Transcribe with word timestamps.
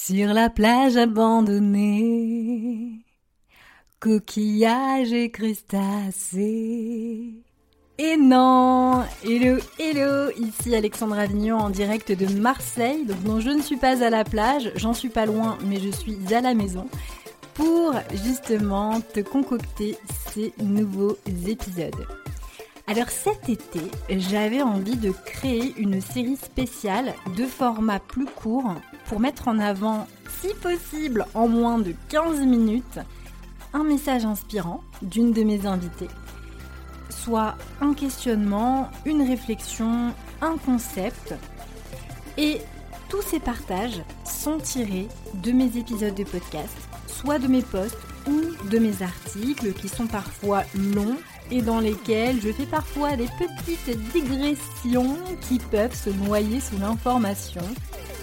Sur 0.00 0.32
la 0.32 0.48
plage 0.48 0.96
abandonnée, 0.96 3.04
coquillages 3.98 5.12
et 5.12 5.30
crustacés. 5.30 7.34
Et 7.98 8.16
non 8.16 9.04
Hello, 9.24 9.58
hello 9.78 10.30
Ici 10.38 10.76
Alexandra 10.76 11.22
Avignon 11.22 11.58
en 11.58 11.68
direct 11.68 12.12
de 12.12 12.32
Marseille. 12.40 13.04
Donc 13.06 13.24
non, 13.24 13.40
je 13.40 13.50
ne 13.50 13.60
suis 13.60 13.76
pas 13.76 14.04
à 14.04 14.08
la 14.08 14.22
plage, 14.22 14.70
j'en 14.76 14.94
suis 14.94 15.10
pas 15.10 15.26
loin, 15.26 15.58
mais 15.66 15.80
je 15.80 15.90
suis 15.90 16.32
à 16.32 16.40
la 16.40 16.54
maison 16.54 16.86
pour 17.54 17.92
justement 18.24 19.00
te 19.00 19.20
concocter 19.20 19.98
ces 20.32 20.54
nouveaux 20.62 21.18
épisodes. 21.26 22.06
Alors 22.86 23.10
cet 23.10 23.50
été, 23.50 23.80
j'avais 24.08 24.62
envie 24.62 24.96
de 24.96 25.10
créer 25.10 25.74
une 25.76 26.00
série 26.00 26.36
spéciale 26.36 27.12
de 27.36 27.44
format 27.44 27.98
plus 27.98 28.24
court 28.24 28.76
pour 29.08 29.20
mettre 29.20 29.48
en 29.48 29.58
avant, 29.58 30.06
si 30.40 30.48
possible 30.54 31.26
en 31.34 31.48
moins 31.48 31.78
de 31.78 31.94
15 32.10 32.40
minutes, 32.40 33.00
un 33.72 33.82
message 33.82 34.24
inspirant 34.24 34.82
d'une 35.02 35.32
de 35.32 35.42
mes 35.42 35.66
invitées. 35.66 36.08
Soit 37.08 37.56
un 37.80 37.94
questionnement, 37.94 38.90
une 39.06 39.22
réflexion, 39.22 40.12
un 40.42 40.56
concept. 40.58 41.34
Et 42.36 42.60
tous 43.08 43.22
ces 43.22 43.40
partages 43.40 44.02
sont 44.24 44.58
tirés 44.58 45.08
de 45.42 45.52
mes 45.52 45.76
épisodes 45.78 46.14
de 46.14 46.24
podcast, 46.24 46.76
soit 47.06 47.38
de 47.38 47.48
mes 47.48 47.62
posts 47.62 47.98
ou 48.26 48.40
de 48.68 48.78
mes 48.78 49.02
articles 49.02 49.72
qui 49.72 49.88
sont 49.88 50.06
parfois 50.06 50.64
longs 50.94 51.16
et 51.50 51.62
dans 51.62 51.80
lesquels 51.80 52.40
je 52.42 52.52
fais 52.52 52.66
parfois 52.66 53.16
des 53.16 53.28
petites 53.38 53.98
digressions 54.12 55.16
qui 55.48 55.58
peuvent 55.58 55.94
se 55.94 56.10
noyer 56.10 56.60
sous 56.60 56.78
l'information, 56.78 57.62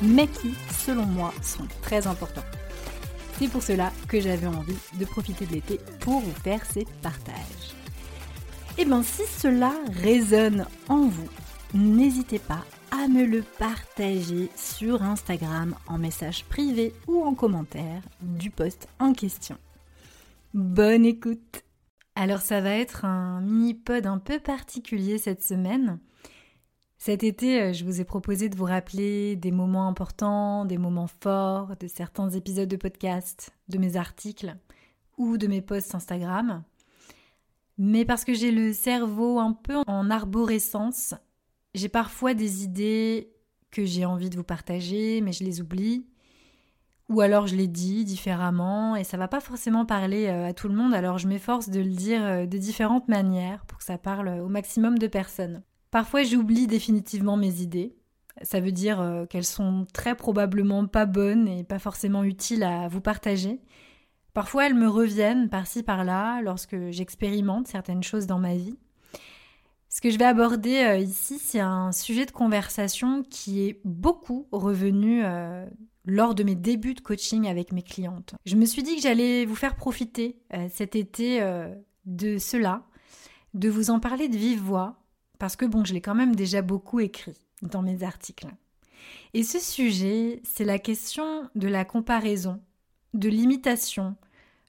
mais 0.01 0.27
qui, 0.27 0.53
selon 0.85 1.05
moi, 1.05 1.33
sont 1.41 1.67
très 1.81 2.07
importants. 2.07 2.43
C'est 3.37 3.49
pour 3.49 3.63
cela 3.63 3.91
que 4.07 4.19
j'avais 4.19 4.47
envie 4.47 4.77
de 4.99 5.05
profiter 5.05 5.45
de 5.45 5.53
l'été 5.53 5.79
pour 5.99 6.21
vous 6.21 6.33
faire 6.43 6.65
ces 6.65 6.85
partages. 7.01 7.75
Et 8.77 8.81
eh 8.81 8.85
bien 8.85 9.03
si 9.03 9.23
cela 9.25 9.73
résonne 10.01 10.65
en 10.89 11.07
vous, 11.07 11.29
n'hésitez 11.73 12.39
pas 12.39 12.63
à 12.91 13.07
me 13.07 13.25
le 13.25 13.41
partager 13.41 14.49
sur 14.55 15.01
Instagram 15.01 15.75
en 15.87 15.97
message 15.97 16.43
privé 16.45 16.93
ou 17.07 17.23
en 17.23 17.35
commentaire 17.35 18.01
du 18.21 18.51
post 18.51 18.87
en 18.99 19.13
question. 19.13 19.57
Bonne 20.53 21.05
écoute 21.05 21.65
alors 22.15 22.39
ça 22.39 22.61
va 22.61 22.71
être 22.71 23.03
un 23.03 23.41
mini-pod 23.41 24.05
un 24.05 24.19
peu 24.19 24.39
particulier 24.39 25.17
cette 25.17 25.43
semaine. 25.43 25.99
Cet 26.97 27.23
été, 27.23 27.61
euh, 27.61 27.73
je 27.73 27.83
vous 27.83 28.01
ai 28.01 28.05
proposé 28.05 28.49
de 28.49 28.55
vous 28.55 28.65
rappeler 28.65 29.35
des 29.35 29.51
moments 29.51 29.87
importants, 29.87 30.65
des 30.65 30.77
moments 30.77 31.09
forts 31.21 31.75
de 31.77 31.87
certains 31.87 32.29
épisodes 32.29 32.69
de 32.69 32.77
podcast, 32.77 33.53
de 33.67 33.77
mes 33.77 33.97
articles 33.97 34.55
ou 35.17 35.37
de 35.37 35.47
mes 35.47 35.61
posts 35.61 35.95
Instagram. 35.95 36.63
Mais 37.77 38.05
parce 38.05 38.23
que 38.23 38.33
j'ai 38.33 38.51
le 38.51 38.73
cerveau 38.73 39.39
un 39.39 39.53
peu 39.53 39.81
en 39.87 40.09
arborescence, 40.09 41.13
j'ai 41.73 41.89
parfois 41.89 42.33
des 42.33 42.63
idées 42.63 43.33
que 43.71 43.83
j'ai 43.83 44.05
envie 44.05 44.29
de 44.29 44.37
vous 44.37 44.43
partager, 44.43 45.19
mais 45.21 45.33
je 45.33 45.43
les 45.43 45.59
oublie 45.59 46.05
ou 47.09 47.21
alors 47.21 47.47
je 47.47 47.55
l'ai 47.55 47.67
dit 47.67 48.03
différemment 48.03 48.95
et 48.95 49.03
ça 49.03 49.17
va 49.17 49.27
pas 49.27 49.39
forcément 49.39 49.85
parler 49.85 50.27
euh, 50.27 50.47
à 50.47 50.53
tout 50.53 50.67
le 50.67 50.75
monde, 50.75 50.93
alors 50.93 51.17
je 51.17 51.27
m'efforce 51.27 51.69
de 51.69 51.79
le 51.79 51.89
dire 51.89 52.23
euh, 52.23 52.45
de 52.45 52.57
différentes 52.57 53.07
manières 53.07 53.65
pour 53.65 53.77
que 53.77 53.83
ça 53.83 53.97
parle 53.97 54.29
au 54.29 54.47
maximum 54.47 54.97
de 54.97 55.07
personnes. 55.07 55.61
Parfois 55.95 56.23
j'oublie 56.23 56.67
définitivement 56.67 57.37
mes 57.37 57.61
idées. 57.61 57.95
Ça 58.41 58.59
veut 58.59 58.73
dire 58.73 58.99
euh, 58.99 59.25
qu'elles 59.25 59.45
sont 59.45 59.87
très 59.93 60.13
probablement 60.13 60.87
pas 60.87 61.05
bonnes 61.05 61.47
et 61.47 61.63
pas 61.63 61.79
forcément 61.79 62.25
utiles 62.25 62.63
à 62.63 62.89
vous 62.89 62.99
partager. 62.99 63.61
Parfois 64.33 64.65
elles 64.65 64.73
me 64.73 64.89
reviennent 64.89 65.47
par-ci 65.47 65.83
par-là 65.83 66.41
lorsque 66.41 66.75
j'expérimente 66.89 67.69
certaines 67.69 68.03
choses 68.03 68.27
dans 68.27 68.39
ma 68.39 68.55
vie. 68.55 68.77
Ce 69.87 70.01
que 70.01 70.09
je 70.09 70.17
vais 70.17 70.25
aborder 70.25 71.01
ici, 71.01 71.39
c'est 71.39 71.61
un 71.61 71.93
sujet 71.93 72.25
de 72.25 72.31
conversation 72.31 73.23
qui 73.23 73.61
est 73.61 73.79
beaucoup 73.85 74.49
revenu 74.51 75.23
lors 76.03 76.35
de 76.35 76.43
mes 76.43 76.55
débuts 76.55 76.95
de 76.95 76.99
coaching 76.99 77.47
avec 77.47 77.71
mes 77.71 77.83
clientes. 77.83 78.35
Je 78.45 78.57
me 78.57 78.65
suis 78.65 78.83
dit 78.83 78.97
que 78.97 79.01
j'allais 79.01 79.45
vous 79.45 79.55
faire 79.55 79.77
profiter 79.77 80.41
euh, 80.53 80.67
cet 80.69 80.97
été 80.97 81.41
euh, 81.41 81.73
de 82.05 82.37
cela, 82.37 82.83
de 83.53 83.69
vous 83.69 83.91
en 83.91 84.01
parler 84.01 84.27
de 84.27 84.35
vive 84.35 84.59
voix, 84.59 85.04
parce 85.37 85.55
que 85.55 85.65
bon, 85.65 85.83
je 85.85 85.93
l'ai 85.93 86.01
quand 86.01 86.15
même 86.15 86.35
déjà 86.35 86.61
beaucoup 86.61 86.99
écrit 86.99 87.37
dans 87.61 87.81
mes 87.81 88.03
articles. 88.03 88.47
Et 89.33 89.43
ce 89.43 89.59
sujet, 89.59 90.41
c'est 90.43 90.65
la 90.65 90.79
question 90.79 91.49
de 91.55 91.67
la 91.67 91.85
comparaison, 91.85 92.61
de 93.13 93.29
l'imitation, 93.29 94.15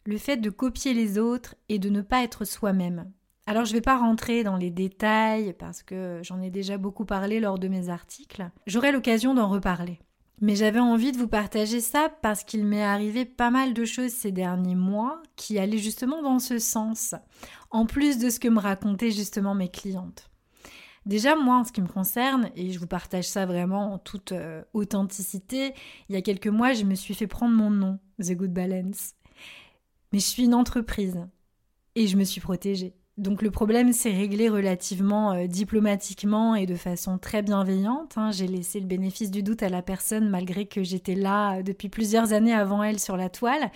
le 0.04 0.18
fait 0.18 0.36
de 0.36 0.50
copier 0.50 0.94
les 0.94 1.18
autres 1.18 1.54
et 1.68 1.78
de 1.78 1.88
ne 1.88 2.02
pas 2.02 2.22
être 2.22 2.44
soi-même. 2.44 3.10
Alors 3.46 3.64
je 3.64 3.70
ne 3.70 3.76
vais 3.76 3.82
pas 3.82 3.98
rentrer 3.98 4.42
dans 4.42 4.56
les 4.56 4.70
détails 4.70 5.54
parce 5.56 5.82
que 5.82 6.20
j'en 6.22 6.42
ai 6.42 6.50
déjà 6.50 6.78
beaucoup 6.78 7.04
parlé 7.04 7.38
lors 7.38 7.58
de 7.58 7.68
mes 7.68 7.88
articles. 7.88 8.50
J'aurai 8.66 8.90
l'occasion 8.90 9.34
d'en 9.34 9.48
reparler. 9.48 10.00
Mais 10.40 10.56
j'avais 10.56 10.80
envie 10.80 11.12
de 11.12 11.16
vous 11.16 11.28
partager 11.28 11.80
ça 11.80 12.10
parce 12.20 12.44
qu'il 12.44 12.66
m'est 12.66 12.82
arrivé 12.82 13.24
pas 13.24 13.50
mal 13.50 13.72
de 13.72 13.84
choses 13.84 14.10
ces 14.10 14.32
derniers 14.32 14.74
mois 14.74 15.22
qui 15.34 15.58
allaient 15.58 15.78
justement 15.78 16.22
dans 16.22 16.40
ce 16.40 16.58
sens, 16.58 17.14
en 17.70 17.86
plus 17.86 18.18
de 18.18 18.28
ce 18.28 18.38
que 18.38 18.48
me 18.48 18.58
racontaient 18.58 19.12
justement 19.12 19.54
mes 19.54 19.70
clientes. 19.70 20.28
Déjà, 21.06 21.36
moi, 21.36 21.58
en 21.58 21.64
ce 21.64 21.70
qui 21.70 21.80
me 21.80 21.86
concerne, 21.86 22.50
et 22.56 22.72
je 22.72 22.80
vous 22.80 22.88
partage 22.88 23.28
ça 23.28 23.46
vraiment 23.46 23.94
en 23.94 23.98
toute 23.98 24.32
euh, 24.32 24.62
authenticité, 24.74 25.72
il 26.08 26.16
y 26.16 26.18
a 26.18 26.22
quelques 26.22 26.48
mois, 26.48 26.72
je 26.72 26.84
me 26.84 26.96
suis 26.96 27.14
fait 27.14 27.28
prendre 27.28 27.54
mon 27.54 27.70
nom, 27.70 28.00
The 28.20 28.32
Good 28.32 28.52
Balance. 28.52 29.14
Mais 30.12 30.18
je 30.18 30.26
suis 30.26 30.44
une 30.44 30.54
entreprise 30.54 31.18
et 31.94 32.08
je 32.08 32.16
me 32.16 32.24
suis 32.24 32.40
protégée. 32.40 32.92
Donc 33.18 33.40
le 33.40 33.50
problème 33.50 33.92
s'est 33.92 34.12
réglé 34.12 34.48
relativement 34.48 35.32
euh, 35.32 35.46
diplomatiquement 35.46 36.54
et 36.54 36.66
de 36.66 36.74
façon 36.74 37.18
très 37.18 37.40
bienveillante. 37.40 38.18
Hein. 38.18 38.30
J'ai 38.30 38.46
laissé 38.46 38.78
le 38.78 38.86
bénéfice 38.86 39.30
du 39.30 39.42
doute 39.42 39.62
à 39.62 39.70
la 39.70 39.80
personne 39.80 40.28
malgré 40.28 40.66
que 40.66 40.82
j'étais 40.82 41.14
là 41.14 41.58
euh, 41.58 41.62
depuis 41.62 41.88
plusieurs 41.88 42.32
années 42.32 42.52
avant 42.52 42.82
elle 42.82 43.00
sur 43.00 43.16
la 43.16 43.30
toile. 43.30 43.70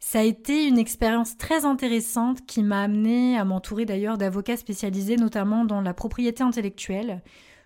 Ça 0.00 0.20
a 0.20 0.22
été 0.22 0.66
une 0.66 0.78
expérience 0.78 1.36
très 1.36 1.64
intéressante 1.64 2.46
qui 2.46 2.62
m'a 2.62 2.82
amené 2.82 3.36
à 3.36 3.44
m'entourer 3.44 3.84
d'ailleurs 3.84 4.18
d'avocats 4.18 4.56
spécialisés 4.56 5.16
notamment 5.16 5.64
dans 5.64 5.80
la 5.80 5.92
propriété 5.92 6.42
intellectuelle, 6.42 7.22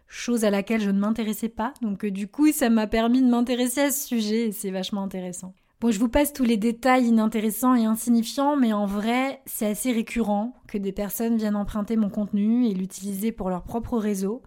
chose 0.08 0.44
à 0.44 0.50
laquelle 0.50 0.80
je 0.80 0.90
ne 0.90 0.98
m'intéressais 0.98 1.50
pas. 1.50 1.74
Donc 1.82 2.04
euh, 2.04 2.10
du 2.10 2.28
coup 2.28 2.50
ça 2.52 2.70
m'a 2.70 2.86
permis 2.86 3.22
de 3.22 3.28
m'intéresser 3.28 3.82
à 3.82 3.90
ce 3.90 4.08
sujet 4.08 4.48
et 4.48 4.52
c'est 4.52 4.70
vachement 4.70 5.02
intéressant. 5.02 5.54
Bon, 5.82 5.90
je 5.90 5.98
vous 5.98 6.08
passe 6.08 6.32
tous 6.32 6.44
les 6.44 6.56
détails 6.56 7.06
inintéressants 7.06 7.74
et 7.74 7.86
insignifiants, 7.86 8.56
mais 8.56 8.72
en 8.72 8.86
vrai, 8.86 9.42
c'est 9.46 9.66
assez 9.66 9.90
récurrent 9.90 10.54
que 10.68 10.78
des 10.78 10.92
personnes 10.92 11.36
viennent 11.36 11.56
emprunter 11.56 11.96
mon 11.96 12.08
contenu 12.08 12.66
et 12.68 12.72
l'utiliser 12.72 13.32
pour 13.32 13.50
leur 13.50 13.64
propre 13.64 13.98
réseau. 13.98 14.42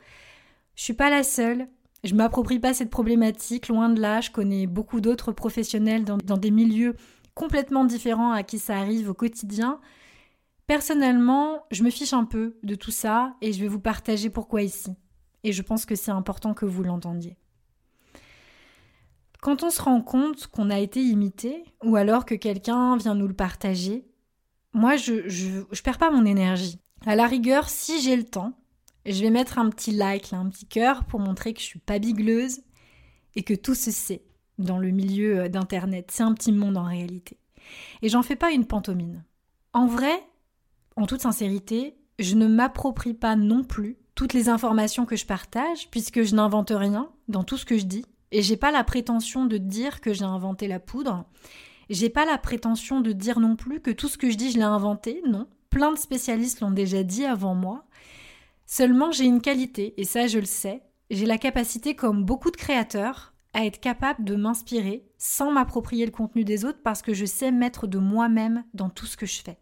Je 0.75 0.83
suis 0.83 0.93
pas 0.93 1.09
la 1.09 1.23
seule. 1.23 1.67
Je 2.05 2.15
m'approprie 2.15 2.59
pas 2.59 2.73
cette 2.73 2.89
problématique, 2.89 3.67
loin 3.67 3.89
de 3.89 3.99
là. 3.99 4.21
Je 4.21 4.31
connais 4.31 4.65
beaucoup 4.65 5.01
d'autres 5.01 5.33
professionnels 5.33 6.05
dans, 6.05 6.15
dans 6.17 6.37
des 6.37 6.51
milieux 6.51 6.95
complètement 7.35 7.83
différents 7.83 8.31
à 8.31 8.41
qui 8.41 8.57
ça 8.57 8.77
arrive 8.77 9.09
au 9.09 9.13
quotidien. 9.13 9.79
Personnellement, 10.65 11.65
je 11.69 11.83
me 11.83 11.91
fiche 11.91 12.13
un 12.13 12.25
peu 12.25 12.57
de 12.63 12.73
tout 12.73 12.91
ça 12.91 13.35
et 13.41 13.53
je 13.53 13.61
vais 13.61 13.67
vous 13.67 13.79
partager 13.79 14.31
pourquoi 14.31 14.63
ici. 14.63 14.95
Et 15.43 15.51
je 15.51 15.61
pense 15.61 15.85
que 15.85 15.95
c'est 15.95 16.11
important 16.11 16.55
que 16.55 16.65
vous 16.65 16.81
l'entendiez. 16.81 17.37
Quand 19.41 19.61
on 19.61 19.69
se 19.69 19.81
rend 19.81 20.01
compte 20.01 20.47
qu'on 20.47 20.71
a 20.71 20.79
été 20.79 21.01
imité, 21.01 21.63
ou 21.83 21.97
alors 21.97 22.25
que 22.25 22.33
quelqu'un 22.33 22.97
vient 22.97 23.13
nous 23.13 23.27
le 23.27 23.35
partager, 23.35 24.07
moi, 24.73 24.95
je, 24.95 25.29
je, 25.29 25.81
perds 25.83 25.99
pas 25.99 26.09
mon 26.09 26.25
énergie. 26.25 26.79
À 27.05 27.15
la 27.15 27.27
rigueur, 27.27 27.69
si 27.69 28.01
j'ai 28.01 28.15
le 28.15 28.25
temps, 28.25 28.53
je 29.05 29.21
vais 29.21 29.29
mettre 29.29 29.59
un 29.59 29.69
petit 29.69 29.91
like, 29.91 30.33
un 30.33 30.49
petit 30.49 30.65
cœur 30.65 31.05
pour 31.05 31.19
montrer 31.19 31.53
que 31.53 31.59
je 31.59 31.65
suis 31.65 31.79
pas 31.79 31.99
bigleuse 31.99 32.61
et 33.35 33.43
que 33.43 33.53
tout 33.53 33.75
se 33.75 33.91
sait 33.91 34.23
dans 34.57 34.77
le 34.77 34.89
milieu 34.89 35.41
euh, 35.41 35.49
d'Internet. 35.49 36.09
C'est 36.11 36.23
un 36.23 36.33
petit 36.33 36.51
monde 36.51 36.77
en 36.77 36.83
réalité. 36.83 37.37
Et 38.01 38.09
j'en 38.09 38.23
fais 38.23 38.35
pas 38.35 38.51
une 38.51 38.65
pantomime. 38.65 39.23
En 39.73 39.87
vrai, 39.87 40.23
en 40.95 41.05
toute 41.05 41.21
sincérité, 41.21 41.97
je 42.19 42.35
ne 42.35 42.47
m'approprie 42.47 43.13
pas 43.13 43.35
non 43.35 43.63
plus 43.63 43.97
toutes 44.15 44.33
les 44.33 44.47
informations 44.47 45.05
que 45.05 45.17
je 45.17 45.25
partage, 45.25 45.89
puisque 45.91 46.23
je 46.23 46.35
n'invente 46.35 46.71
rien 46.73 47.09
dans 47.27 47.43
tout 47.43 47.57
ce 47.57 47.65
que 47.65 47.77
je 47.77 47.85
dis. 47.85 48.05
Et 48.31 48.41
j'ai 48.41 48.57
pas 48.57 48.71
la 48.71 48.83
prétention 48.83 49.45
de 49.45 49.57
dire 49.57 49.99
que 50.01 50.13
j'ai 50.13 50.23
inventé 50.23 50.67
la 50.67 50.79
poudre. 50.79 51.25
J'ai 51.89 52.09
pas 52.09 52.25
la 52.25 52.37
prétention 52.37 53.01
de 53.01 53.11
dire 53.11 53.39
non 53.39 53.55
plus 53.55 53.81
que 53.81 53.91
tout 53.91 54.07
ce 54.07 54.17
que 54.17 54.29
je 54.29 54.37
dis, 54.37 54.51
je 54.51 54.57
l'ai 54.57 54.63
inventé. 54.63 55.21
Non. 55.27 55.47
Plein 55.69 55.91
de 55.91 55.97
spécialistes 55.97 56.61
l'ont 56.61 56.71
déjà 56.71 57.03
dit 57.03 57.25
avant 57.25 57.55
moi. 57.55 57.85
Seulement, 58.65 59.11
j'ai 59.11 59.25
une 59.25 59.41
qualité, 59.41 59.93
et 59.97 60.05
ça, 60.05 60.27
je 60.27 60.39
le 60.39 60.45
sais. 60.45 60.81
J'ai 61.11 61.25
la 61.25 61.37
capacité, 61.37 61.95
comme 61.95 62.23
beaucoup 62.23 62.49
de 62.49 62.57
créateurs, 62.57 63.34
à 63.55 63.65
être 63.65 63.79
capable 63.79 64.25
de 64.25 64.35
m'inspirer 64.35 65.07
sans 65.17 65.49
m'approprier 65.49 66.05
le 66.05 66.11
contenu 66.11 66.43
des 66.43 66.65
autres 66.65 66.81
parce 66.83 67.01
que 67.01 67.13
je 67.13 67.25
sais 67.25 67.51
mettre 67.51 67.87
de 67.87 67.97
moi-même 67.97 68.65
dans 68.73 68.89
tout 68.89 69.05
ce 69.05 69.15
que 69.15 69.25
je 69.25 69.41
fais. 69.41 69.57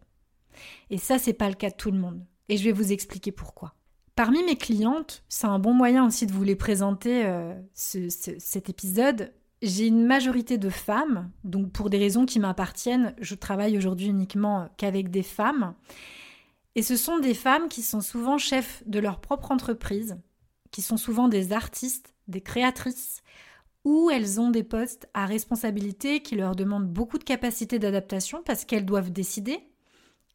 Et 0.90 0.98
ça, 0.98 1.18
c'est 1.18 1.32
pas 1.32 1.48
le 1.48 1.54
cas 1.54 1.70
de 1.70 1.76
tout 1.76 1.92
le 1.92 1.98
monde. 1.98 2.20
Et 2.48 2.56
je 2.56 2.64
vais 2.64 2.72
vous 2.72 2.92
expliquer 2.92 3.30
pourquoi. 3.30 3.74
Parmi 4.16 4.42
mes 4.42 4.56
clientes, 4.56 5.22
c'est 5.28 5.46
un 5.46 5.60
bon 5.60 5.72
moyen 5.72 6.04
aussi 6.04 6.26
de 6.26 6.32
vous 6.32 6.42
les 6.42 6.56
présenter 6.56 7.24
euh, 7.24 7.54
cet 7.72 8.68
épisode. 8.68 9.32
j'ai 9.62 9.86
une 9.86 10.04
majorité 10.04 10.58
de 10.58 10.70
femmes, 10.70 11.30
donc 11.44 11.70
pour 11.70 11.88
des 11.88 11.98
raisons 11.98 12.26
qui 12.26 12.40
m'appartiennent, 12.40 13.14
je 13.20 13.36
travaille 13.36 13.78
aujourd'hui 13.78 14.08
uniquement 14.08 14.68
qu'avec 14.76 15.08
des 15.08 15.22
femmes. 15.22 15.74
Et 16.74 16.82
ce 16.82 16.96
sont 16.96 17.20
des 17.20 17.34
femmes 17.34 17.68
qui 17.68 17.82
sont 17.82 18.00
souvent 18.00 18.38
chefs 18.38 18.82
de 18.86 18.98
leur 18.98 19.20
propre 19.20 19.52
entreprise, 19.52 20.16
qui 20.72 20.82
sont 20.82 20.96
souvent 20.96 21.28
des 21.28 21.52
artistes, 21.52 22.14
des 22.26 22.40
créatrices, 22.40 23.22
ou 23.84 24.10
elles 24.10 24.40
ont 24.40 24.50
des 24.50 24.62
postes 24.62 25.08
à 25.14 25.26
responsabilité 25.26 26.20
qui 26.20 26.36
leur 26.36 26.56
demandent 26.56 26.88
beaucoup 26.88 27.18
de 27.18 27.24
capacité 27.24 27.78
d'adaptation 27.78 28.42
parce 28.44 28.64
qu'elles 28.64 28.86
doivent 28.86 29.12
décider, 29.12 29.58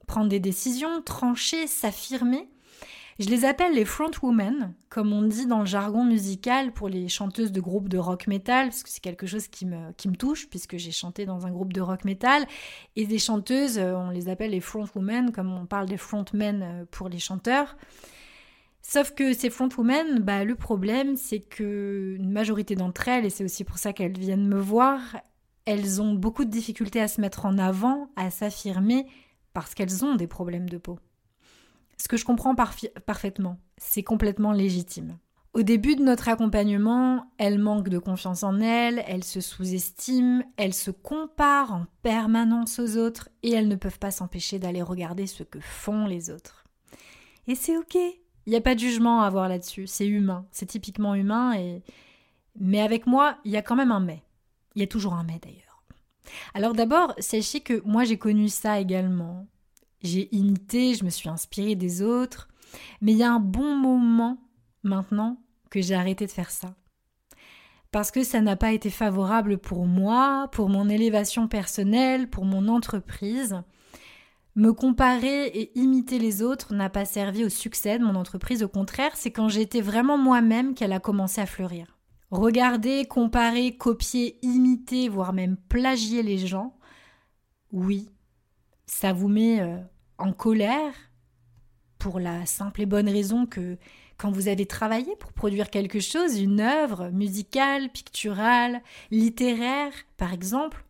prendre 0.08 0.30
des 0.30 0.40
décisions, 0.40 1.02
trancher, 1.02 1.68
s'affirmer. 1.68 2.50
Je 3.20 3.28
les 3.28 3.44
appelle 3.44 3.74
les 3.74 3.84
front 3.84 4.12
women, 4.24 4.74
comme 4.88 5.12
on 5.12 5.24
dit 5.24 5.46
dans 5.46 5.60
le 5.60 5.66
jargon 5.66 6.06
musical 6.06 6.72
pour 6.72 6.88
les 6.88 7.10
chanteuses 7.10 7.52
de 7.52 7.60
groupes 7.60 7.90
de 7.90 7.98
rock 7.98 8.28
metal, 8.28 8.70
parce 8.70 8.82
que 8.82 8.90
c'est 8.90 9.04
quelque 9.04 9.28
chose 9.28 9.50
qui 9.50 9.66
me, 9.66 9.92
qui 9.98 10.08
me 10.08 10.16
touche, 10.16 10.50
puisque 10.50 10.78
j'ai 10.78 10.92
chanté 10.92 11.26
dans 11.26 11.46
un 11.46 11.52
groupe 11.52 11.74
de 11.74 11.82
rock 11.82 12.06
metal. 12.06 12.48
Et 12.96 13.06
des 13.06 13.20
chanteuses, 13.20 13.78
euh, 13.78 13.94
on 13.96 14.10
les 14.10 14.30
appelle 14.30 14.52
les 14.52 14.62
front 14.62 14.86
women, 14.96 15.34
comme 15.34 15.52
on 15.52 15.66
parle 15.66 15.88
des 15.88 15.98
front 15.98 16.24
men 16.34 16.62
euh, 16.64 16.86
pour 16.92 17.10
les 17.10 17.20
chanteurs. 17.20 17.76
Sauf 18.92 19.14
que 19.14 19.34
ces 19.34 19.52
front 19.52 19.70
women, 19.78 20.18
bah, 20.18 20.44
le 20.44 20.56
problème, 20.56 21.16
c'est 21.16 21.42
que 21.42 22.16
une 22.18 22.32
majorité 22.32 22.74
d'entre 22.74 23.08
elles, 23.08 23.24
et 23.24 23.30
c'est 23.30 23.44
aussi 23.44 23.64
pour 23.64 23.78
ça 23.78 23.94
qu'elles 23.94 24.18
viennent 24.18 24.48
me 24.48 24.60
voir, 24.60 25.00
elles 25.66 26.02
ont 26.02 26.16
beaucoup 26.16 26.44
de 26.44 26.50
difficultés 26.50 27.00
à 27.00 27.08
se 27.08 27.22
mettre 27.22 27.46
en 27.46 27.60
avant, 27.60 28.10
à 28.16 28.32
s'affirmer, 28.32 29.06
parce 29.54 29.76
qu'elles 29.76 30.04
ont 30.04 30.16
des 30.16 30.26
problèmes 30.26 30.68
de 30.68 30.80
peau. 30.80 30.98
Ce 31.98 32.08
que 32.08 32.18
je 32.18 32.26
comprends 32.26 32.56
parfaitement, 32.56 33.60
c'est 33.78 34.02
complètement 34.02 34.54
légitime. 34.54 35.20
Au 35.54 35.62
début 35.62 35.96
de 35.96 36.04
notre 36.04 36.28
accompagnement, 36.28 37.32
elles 37.38 37.60
manquent 37.60 37.90
de 37.90 38.00
confiance 38.00 38.42
en 38.42 38.60
elles, 38.60 39.04
elles 39.06 39.24
se 39.24 39.40
sous-estiment, 39.40 40.42
elles 40.58 40.74
se 40.74 40.90
comparent 40.90 41.74
en 41.74 41.86
permanence 42.02 42.80
aux 42.80 42.98
autres 42.98 43.30
et 43.44 43.52
elles 43.52 43.68
ne 43.68 43.76
peuvent 43.76 44.00
pas 44.00 44.10
s'empêcher 44.10 44.58
d'aller 44.58 44.82
regarder 44.82 45.28
ce 45.28 45.44
que 45.44 45.60
font 45.60 46.08
les 46.08 46.32
autres. 46.32 46.66
Et 47.46 47.54
c'est 47.54 47.78
ok, 47.78 47.96
il 48.50 48.54
n'y 48.54 48.58
a 48.58 48.62
pas 48.62 48.74
de 48.74 48.80
jugement 48.80 49.22
à 49.22 49.28
avoir 49.28 49.48
là-dessus, 49.48 49.86
c'est 49.86 50.08
humain, 50.08 50.48
c'est 50.50 50.66
typiquement 50.66 51.14
humain 51.14 51.54
et 51.54 51.84
mais 52.60 52.82
avec 52.82 53.06
moi, 53.06 53.38
il 53.46 53.52
y 53.52 53.58
a 53.58 53.62
quand 53.62 53.76
même 53.76 53.92
un 53.92 54.00
mais. 54.00 54.24
Il 54.74 54.80
y 54.80 54.84
a 54.84 54.88
toujours 54.88 55.14
un 55.14 55.24
mais 55.24 55.40
d'ailleurs. 55.40 55.84
Alors 56.56 56.74
d'abord, 56.74 57.14
sachez 57.20 57.60
que 57.60 57.80
moi 57.86 58.06
j'ai 58.06 58.18
connu 58.18 58.50
ça 58.50 58.80
également. 58.80 59.46
J'ai 60.02 60.36
imité, 60.36 60.96
je 60.96 61.06
me 61.06 61.12
suis 61.12 61.30
inspirée 61.30 61.76
des 61.76 62.02
autres, 62.02 62.50
mais 63.02 63.12
il 63.12 63.20
y 63.20 63.24
a 63.24 63.32
un 63.32 63.40
bon 63.40 63.76
moment 63.76 64.40
maintenant 64.82 65.38
que 65.70 65.80
j'ai 65.80 65.94
arrêté 65.94 66.26
de 66.26 66.32
faire 66.32 66.50
ça. 66.50 66.74
Parce 67.92 68.10
que 68.10 68.24
ça 68.24 68.42
n'a 68.42 68.56
pas 68.56 68.72
été 68.72 68.90
favorable 68.90 69.60
pour 69.60 69.86
moi, 69.86 70.50
pour 70.52 70.70
mon 70.70 70.90
élévation 70.90 71.48
personnelle, 71.48 72.28
pour 72.28 72.46
mon 72.46 72.68
entreprise. 72.68 73.62
Me 74.56 74.74
comparer 74.74 75.46
et 75.48 75.78
imiter 75.80 76.20
les 76.20 76.42
autres 76.42 76.74
n'a 76.74 76.90
pas 76.90 77.06
servi 77.06 77.44
au 77.46 77.50
succès 77.50 78.00
de 78.00 78.04
mon 78.04 78.16
entreprise, 78.16 78.64
au 78.64 78.68
contraire, 78.68 79.12
c'est 79.16 79.32
quand 79.32 79.48
j'étais 79.48 79.82
vraiment 79.82 80.18
moi-même 80.18 80.74
qu'elle 80.74 80.92
a 80.92 81.00
commencé 81.00 81.40
à 81.40 81.46
fleurir. 81.46 81.98
Regarder, 82.32 83.06
comparer, 83.06 83.78
copier, 83.78 84.38
imiter, 84.42 85.08
voire 85.10 85.34
même 85.34 85.56
plagier 85.56 86.24
les 86.24 86.38
gens, 86.38 86.76
oui, 87.72 88.10
ça 88.86 89.14
vous 89.14 89.28
met 89.28 89.62
euh, 89.62 89.78
en 90.18 90.34
colère 90.34 90.94
pour 92.00 92.20
la 92.20 92.46
simple 92.46 92.82
et 92.82 92.86
bonne 92.86 93.10
raison 93.10 93.46
que 93.46 93.78
quand 94.18 94.32
vous 94.32 94.48
avez 94.48 94.66
travaillé 94.66 95.16
pour 95.18 95.32
produire 95.32 95.70
quelque 95.70 96.00
chose, 96.00 96.40
une 96.40 96.60
œuvre 96.60 97.10
musicale, 97.10 97.90
picturale, 97.90 98.82
littéraire, 99.12 99.94
par 100.18 100.34
exemple, 100.34 100.86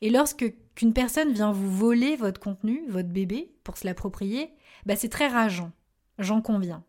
et 0.00 0.10
lorsque 0.10 0.52
qu'une 0.74 0.92
personne 0.92 1.32
vient 1.32 1.52
vous 1.52 1.70
voler 1.70 2.16
votre 2.16 2.40
contenu, 2.40 2.82
votre 2.88 3.08
bébé, 3.08 3.52
pour 3.64 3.76
se 3.76 3.86
l'approprier, 3.86 4.50
bah 4.86 4.96
c'est 4.96 5.08
très 5.08 5.28
rageant. 5.28 5.72
J'en 6.18 6.40
conviens. 6.40 6.84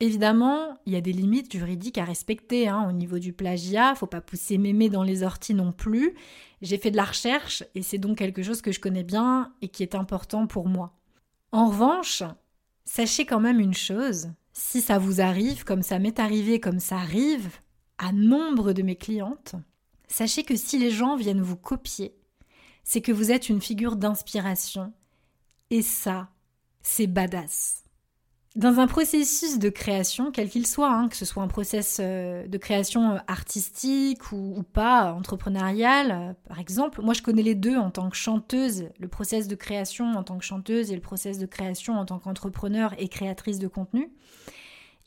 Évidemment, 0.00 0.76
il 0.86 0.92
y 0.92 0.96
a 0.96 1.00
des 1.00 1.12
limites 1.12 1.56
juridiques 1.56 1.98
à 1.98 2.04
respecter 2.04 2.68
hein, 2.68 2.86
au 2.88 2.92
niveau 2.92 3.18
du 3.18 3.32
plagiat, 3.32 3.94
faut 3.94 4.06
pas 4.06 4.20
pousser 4.20 4.58
mémé 4.58 4.88
dans 4.88 5.04
les 5.04 5.22
orties 5.22 5.54
non 5.54 5.72
plus. 5.72 6.14
J'ai 6.62 6.78
fait 6.78 6.90
de 6.90 6.96
la 6.96 7.04
recherche 7.04 7.62
et 7.74 7.82
c'est 7.82 7.98
donc 7.98 8.18
quelque 8.18 8.42
chose 8.42 8.60
que 8.60 8.72
je 8.72 8.80
connais 8.80 9.04
bien 9.04 9.52
et 9.62 9.68
qui 9.68 9.82
est 9.82 9.94
important 9.94 10.46
pour 10.46 10.68
moi. 10.68 10.94
En 11.52 11.68
revanche, 11.68 12.24
sachez 12.84 13.24
quand 13.24 13.40
même 13.40 13.60
une 13.60 13.74
chose, 13.74 14.30
si 14.52 14.80
ça 14.80 14.98
vous 14.98 15.20
arrive, 15.20 15.64
comme 15.64 15.82
ça 15.82 15.98
m'est 15.98 16.18
arrivé, 16.18 16.58
comme 16.58 16.80
ça 16.80 16.96
arrive 16.96 17.48
à 17.98 18.12
nombre 18.12 18.72
de 18.72 18.82
mes 18.82 18.96
clientes, 18.96 19.54
sachez 20.08 20.42
que 20.42 20.56
si 20.56 20.78
les 20.78 20.90
gens 20.90 21.16
viennent 21.16 21.40
vous 21.40 21.56
copier, 21.56 22.14
c'est 22.84 23.00
que 23.00 23.12
vous 23.12 23.32
êtes 23.32 23.48
une 23.48 23.60
figure 23.60 23.96
d'inspiration. 23.96 24.92
Et 25.70 25.82
ça, 25.82 26.28
c'est 26.82 27.06
badass. 27.06 27.84
Dans 28.56 28.78
un 28.78 28.86
processus 28.86 29.58
de 29.58 29.68
création, 29.68 30.30
quel 30.30 30.48
qu'il 30.48 30.64
soit, 30.64 30.88
hein, 30.88 31.08
que 31.08 31.16
ce 31.16 31.24
soit 31.24 31.42
un 31.42 31.48
process 31.48 31.98
euh, 32.00 32.46
de 32.46 32.56
création 32.56 33.14
euh, 33.14 33.18
artistique 33.26 34.30
ou, 34.30 34.62
pas, 34.62 35.12
entrepreneurial, 35.12 36.12
euh, 36.12 36.32
par 36.48 36.60
exemple, 36.60 37.02
moi 37.02 37.14
je 37.14 37.22
connais 37.22 37.42
les 37.42 37.56
deux 37.56 37.76
en 37.76 37.90
tant 37.90 38.08
que 38.10 38.16
chanteuse, 38.16 38.90
le 39.00 39.08
process 39.08 39.48
de 39.48 39.56
création 39.56 40.12
en 40.12 40.22
tant 40.22 40.38
que 40.38 40.44
chanteuse 40.44 40.92
et 40.92 40.94
le 40.94 41.00
process 41.00 41.38
de 41.38 41.46
création 41.46 41.98
en 41.98 42.04
tant 42.04 42.20
qu'entrepreneur 42.20 42.94
et 42.98 43.08
créatrice 43.08 43.58
de 43.58 43.66
contenu. 43.66 44.12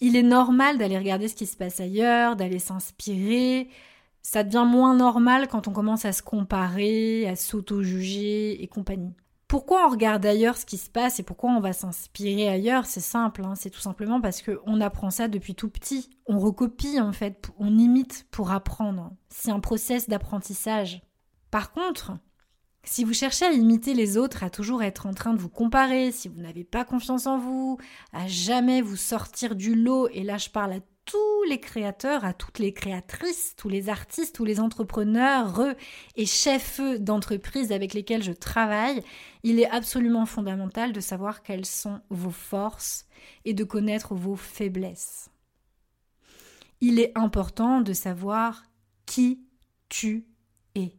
Il 0.02 0.18
est 0.18 0.24
normal 0.24 0.78
d'aller 0.78 0.98
regarder 0.98 1.30
ce 1.30 1.36
qui 1.36 1.46
se 1.46 1.56
passe 1.56 1.80
ailleurs, 1.80 2.36
d'aller 2.36 2.60
s'inspirer. 2.60 3.70
Ça 4.30 4.44
devient 4.44 4.66
moins 4.70 4.94
normal 4.94 5.48
quand 5.48 5.70
on 5.70 5.72
commence 5.72 6.04
à 6.04 6.12
se 6.12 6.22
comparer, 6.22 7.30
à 7.30 7.38
s'auto-juger 7.38 8.62
et 8.62 8.68
compagnie. 8.68 9.14
Pourquoi 9.48 9.88
on 9.88 9.90
regarde 9.90 10.26
ailleurs 10.26 10.58
ce 10.58 10.66
qui 10.66 10.78
se 10.78 10.90
passe 10.90 11.22
et 11.22 11.24
pourquoi 11.24 11.52
on 11.52 11.62
va 11.62 11.72
s'inspirer 11.72 12.50
ailleurs? 12.50 12.88
C'est 12.88 13.00
simple, 13.00 13.46
hein. 13.46 13.56
c'est 13.56 13.70
tout 13.70 13.80
simplement 13.80 14.20
parce 14.20 14.42
qu'on 14.42 14.82
apprend 14.82 15.12
ça 15.12 15.30
depuis 15.30 15.56
tout 15.56 15.70
petit. 15.70 16.10
On 16.26 16.40
recopie 16.40 17.00
en 17.00 17.14
fait, 17.14 17.50
on 17.58 17.78
imite 17.78 18.28
pour 18.30 18.52
apprendre. 18.52 19.14
C'est 19.30 19.52
un 19.52 19.62
process 19.62 20.10
d'apprentissage. 20.10 21.02
Par 21.50 21.72
contre, 21.72 22.12
si 22.84 23.06
vous 23.06 23.14
cherchez 23.14 23.46
à 23.46 23.54
imiter 23.54 23.94
les 23.94 24.18
autres, 24.18 24.44
à 24.44 24.50
toujours 24.50 24.84
être 24.84 25.06
en 25.06 25.14
train 25.14 25.34
de 25.34 25.40
vous 25.40 25.48
comparer, 25.48 26.12
si 26.12 26.28
vous 26.28 26.42
n'avez 26.42 26.66
pas 26.66 26.84
confiance 26.84 27.28
en 27.28 27.38
vous, 27.38 27.78
à 28.12 28.28
jamais 28.28 28.82
vous 28.82 28.98
sortir 28.98 29.56
du 29.56 29.74
lot, 29.74 30.10
et 30.10 30.24
là 30.24 30.38
je 30.38 30.50
parle 30.50 30.74
à 30.74 30.80
tous 31.08 31.44
les 31.48 31.60
créateurs, 31.60 32.26
à 32.26 32.34
toutes 32.34 32.60
les 32.60 32.74
créatrices, 32.74 33.56
tous 33.56 33.70
les 33.70 33.88
artistes, 33.88 34.36
tous 34.36 34.44
les 34.44 34.60
entrepreneurs 34.60 35.74
et 36.16 36.26
chefs 36.26 36.82
d'entreprise 37.00 37.72
avec 37.72 37.94
lesquels 37.94 38.24
je 38.24 38.34
travaille, 38.34 39.02
il 39.44 39.60
est 39.60 39.70
absolument 39.70 40.26
fondamental 40.26 40.92
de 40.92 41.00
savoir 41.00 41.44
quelles 41.44 41.66
sont 41.66 42.02
vos 42.10 42.30
forces 42.30 43.06
et 43.46 43.54
de 43.54 43.64
connaître 43.64 44.16
vos 44.16 44.36
faiblesses. 44.36 45.32
Il 46.82 47.00
est 47.00 47.18
important 47.18 47.80
de 47.80 47.94
savoir 47.94 48.64
qui 49.06 49.40
tu 49.88 50.28
es 50.76 50.94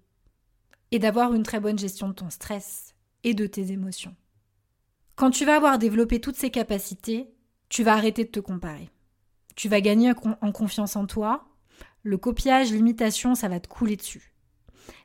et 0.90 0.98
d'avoir 0.98 1.34
une 1.34 1.42
très 1.42 1.60
bonne 1.60 1.78
gestion 1.78 2.08
de 2.08 2.14
ton 2.14 2.30
stress 2.30 2.94
et 3.24 3.34
de 3.34 3.46
tes 3.46 3.72
émotions. 3.72 4.16
Quand 5.16 5.30
tu 5.30 5.44
vas 5.44 5.56
avoir 5.56 5.78
développé 5.78 6.18
toutes 6.18 6.36
ces 6.36 6.50
capacités, 6.50 7.30
tu 7.68 7.82
vas 7.82 7.92
arrêter 7.92 8.24
de 8.24 8.30
te 8.30 8.40
comparer 8.40 8.88
tu 9.58 9.68
vas 9.68 9.80
gagner 9.80 10.12
en 10.40 10.52
confiance 10.52 10.94
en 10.94 11.04
toi. 11.04 11.48
Le 12.04 12.16
copiage, 12.16 12.70
l'imitation, 12.70 13.34
ça 13.34 13.48
va 13.48 13.58
te 13.58 13.66
couler 13.66 13.96
dessus. 13.96 14.32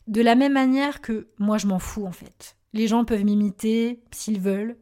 De 0.05 0.21
la 0.21 0.35
même 0.35 0.53
manière 0.53 1.01
que 1.01 1.27
moi, 1.39 1.57
je 1.57 1.65
m'en 1.65 1.79
fous 1.79 2.05
en 2.05 2.11
fait. 2.11 2.55
Les 2.71 2.87
gens 2.87 3.03
peuvent 3.03 3.23
m'imiter 3.25 4.03
s'ils 4.11 4.39
veulent. 4.39 4.77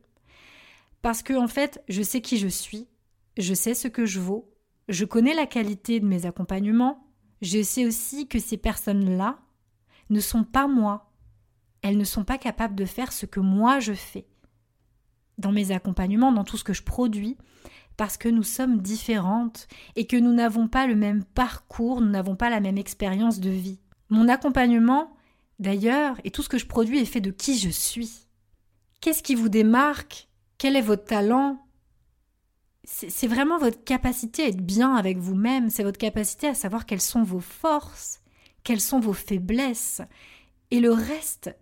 Parce 1.02 1.24
que 1.24 1.34
en 1.34 1.48
fait, 1.48 1.82
je 1.88 2.04
sais 2.04 2.20
qui 2.20 2.38
je 2.38 2.50
suis, 2.50 2.90
je 3.38 3.54
sais 3.54 3.74
ce 3.74 3.88
que 3.88 4.06
je 4.06 4.20
vaux, 4.20 4.54
je 4.90 5.06
connais 5.06 5.34
la 5.34 5.46
qualité 5.46 6.02
de 6.02 6.06
mes 6.06 6.26
accompagnements, 6.26 7.08
je 7.42 7.64
sais 7.64 7.86
aussi 7.86 8.28
que 8.28 8.40
ces 8.40 8.58
personnes-là 8.58 9.40
ne 10.10 10.20
sont 10.20 10.44
pas 10.44 10.68
moi. 10.68 11.14
Elles 11.82 11.98
ne 11.98 12.04
sont 12.04 12.26
pas 12.26 12.38
capables 12.38 12.76
de 12.76 12.84
faire 12.84 13.14
ce 13.14 13.26
que 13.26 13.40
moi 13.40 13.80
je 13.80 13.94
fais. 13.94 14.28
Dans 15.38 15.54
mes 15.54 15.72
accompagnements, 15.72 16.34
dans 16.34 16.44
tout 16.44 16.58
ce 16.58 16.66
que 16.66 16.74
je 16.74 16.84
produis, 16.84 17.38
parce 18.02 18.18
que 18.18 18.30
nous 18.30 18.42
sommes 18.42 18.80
différentes 18.80 19.68
et 19.96 20.08
que 20.08 20.18
nous 20.18 20.34
n'avons 20.34 20.68
pas 20.68 20.88
le 20.88 20.96
même 20.96 21.24
parcours, 21.24 22.02
nous 22.02 22.10
n'avons 22.10 22.36
pas 22.36 22.50
la 22.50 22.60
même 22.60 22.80
expérience 22.80 23.40
de 23.40 23.52
vie. 23.52 23.78
Mon 24.10 24.28
accompagnement, 24.28 25.16
d'ailleurs, 25.60 26.20
et 26.24 26.32
tout 26.32 26.42
ce 26.42 26.50
que 26.50 26.58
je 26.58 26.66
produis 26.66 26.98
est 26.98 27.06
fait 27.06 27.22
de 27.22 27.30
qui 27.30 27.60
je 27.60 27.70
suis. 27.70 28.26
Qu'est-ce 29.02 29.22
qui 29.22 29.36
vous 29.36 29.50
démarque? 29.50 30.30
Quel 30.58 30.76
est 30.76 30.82
votre 30.82 31.06
talent? 31.06 31.64
C'est 32.86 33.28
vraiment 33.28 33.60
votre 33.60 33.84
capacité 33.84 34.46
à 34.46 34.48
être 34.48 34.66
bien 34.66 34.96
avec 34.96 35.20
vous-même, 35.20 35.70
c'est 35.70 35.84
votre 35.84 36.00
capacité 36.00 36.48
à 36.48 36.56
savoir 36.56 36.88
quelles 36.88 37.02
sont 37.02 37.22
vos 37.22 37.40
forces, 37.40 38.20
quelles 38.64 38.82
sont 38.82 39.00
vos 39.00 39.14
faiblesses. 39.14 40.02
Et 40.72 40.80
le 40.80 40.92
reste, 40.92 41.56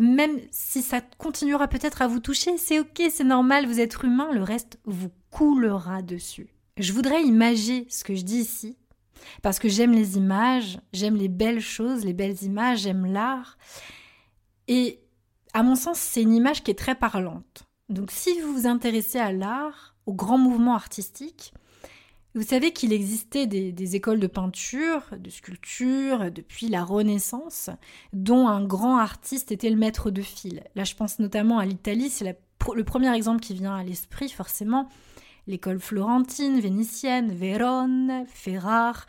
même 0.00 0.40
si 0.50 0.80
ça 0.80 1.02
continuera 1.18 1.68
peut-être 1.68 2.00
à 2.00 2.08
vous 2.08 2.20
toucher, 2.20 2.56
c'est 2.56 2.80
ok, 2.80 3.02
c'est 3.10 3.22
normal, 3.22 3.66
vous 3.66 3.80
êtes 3.80 4.02
humain, 4.02 4.32
le 4.32 4.42
reste 4.42 4.78
vous 4.86 5.10
coulera 5.30 6.00
dessus. 6.00 6.48
Je 6.78 6.94
voudrais 6.94 7.22
imager 7.22 7.86
ce 7.90 8.02
que 8.02 8.14
je 8.14 8.22
dis 8.22 8.38
ici 8.38 8.78
Parce 9.42 9.58
que 9.58 9.68
j'aime 9.68 9.92
les 9.92 10.16
images, 10.16 10.80
j'aime 10.94 11.16
les 11.16 11.28
belles 11.28 11.60
choses, 11.60 12.06
les 12.06 12.14
belles 12.14 12.42
images, 12.42 12.80
j'aime 12.80 13.04
l'art. 13.04 13.58
Et 14.68 15.00
à 15.52 15.62
mon 15.62 15.74
sens, 15.74 15.98
c'est 15.98 16.22
une 16.22 16.32
image 16.32 16.62
qui 16.64 16.70
est 16.70 16.78
très 16.78 16.94
parlante. 16.94 17.64
Donc 17.90 18.10
si 18.10 18.40
vous 18.40 18.54
vous 18.54 18.66
intéressez 18.66 19.18
à 19.18 19.32
l'art, 19.32 19.94
au 20.06 20.14
grand 20.14 20.38
mouvement 20.38 20.74
artistique, 20.74 21.52
vous 22.34 22.42
savez 22.42 22.72
qu'il 22.72 22.92
existait 22.92 23.46
des, 23.46 23.96
écoles 23.96 24.20
de 24.20 24.28
peinture, 24.28 25.02
de 25.18 25.30
sculpture, 25.30 26.30
depuis 26.30 26.68
la 26.68 26.84
Renaissance, 26.84 27.70
dont 28.12 28.46
un 28.46 28.64
grand 28.64 28.98
artiste 28.98 29.50
était 29.50 29.70
le 29.70 29.76
maître 29.76 30.10
de 30.10 30.22
fil. 30.22 30.62
Là, 30.76 30.84
je 30.84 30.94
pense 30.94 31.18
notamment 31.18 31.58
à 31.58 31.66
l'Italie, 31.66 32.08
c'est 32.08 32.38
le 32.74 32.84
premier 32.84 33.12
exemple 33.14 33.40
qui 33.40 33.54
vient 33.54 33.74
à 33.74 33.82
l'esprit, 33.82 34.28
forcément. 34.28 34.88
L'école 35.48 35.80
florentine, 35.80 36.60
vénitienne, 36.60 37.32
Vérone, 37.32 38.24
Ferrare. 38.28 39.06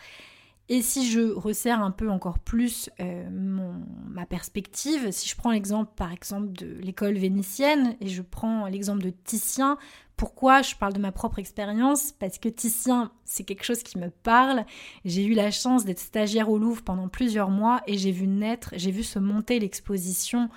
Et 0.69 0.81
si 0.81 1.11
je 1.11 1.33
resserre 1.33 1.81
un 1.81 1.91
peu 1.91 2.09
encore 2.09 2.39
plus 2.39 2.89
euh, 3.01 3.29
ma 3.29 4.25
perspective, 4.25 5.11
si 5.11 5.27
je 5.27 5.35
prends 5.35 5.51
l'exemple 5.51 5.91
par 5.97 6.13
exemple 6.13 6.53
de 6.53 6.79
l'école 6.79 7.15
vénitienne 7.15 7.97
et 7.99 8.07
je 8.07 8.21
prends 8.21 8.67
l'exemple 8.67 9.03
de 9.03 9.09
Titien, 9.09 9.77
pourquoi 10.21 10.61
je 10.61 10.75
parle 10.75 10.93
de 10.93 10.99
ma 10.99 11.11
propre 11.11 11.39
expérience 11.39 12.11
Parce 12.11 12.37
que 12.37 12.47
Titien, 12.47 13.11
c'est 13.25 13.43
quelque 13.43 13.63
chose 13.63 13.81
qui 13.81 13.97
me 13.97 14.11
parle. 14.11 14.65
J'ai 15.03 15.25
eu 15.25 15.33
la 15.33 15.49
chance 15.49 15.83
d'être 15.83 15.97
stagiaire 15.97 16.51
au 16.51 16.59
Louvre 16.59 16.83
pendant 16.83 17.07
plusieurs 17.07 17.49
mois 17.49 17.81
et 17.87 17.97
j'ai 17.97 18.11
vu 18.11 18.27
naître, 18.27 18.69
j'ai 18.77 18.91
vu 18.91 19.01
se 19.01 19.17
monter 19.17 19.57
l'exposition 19.57 20.47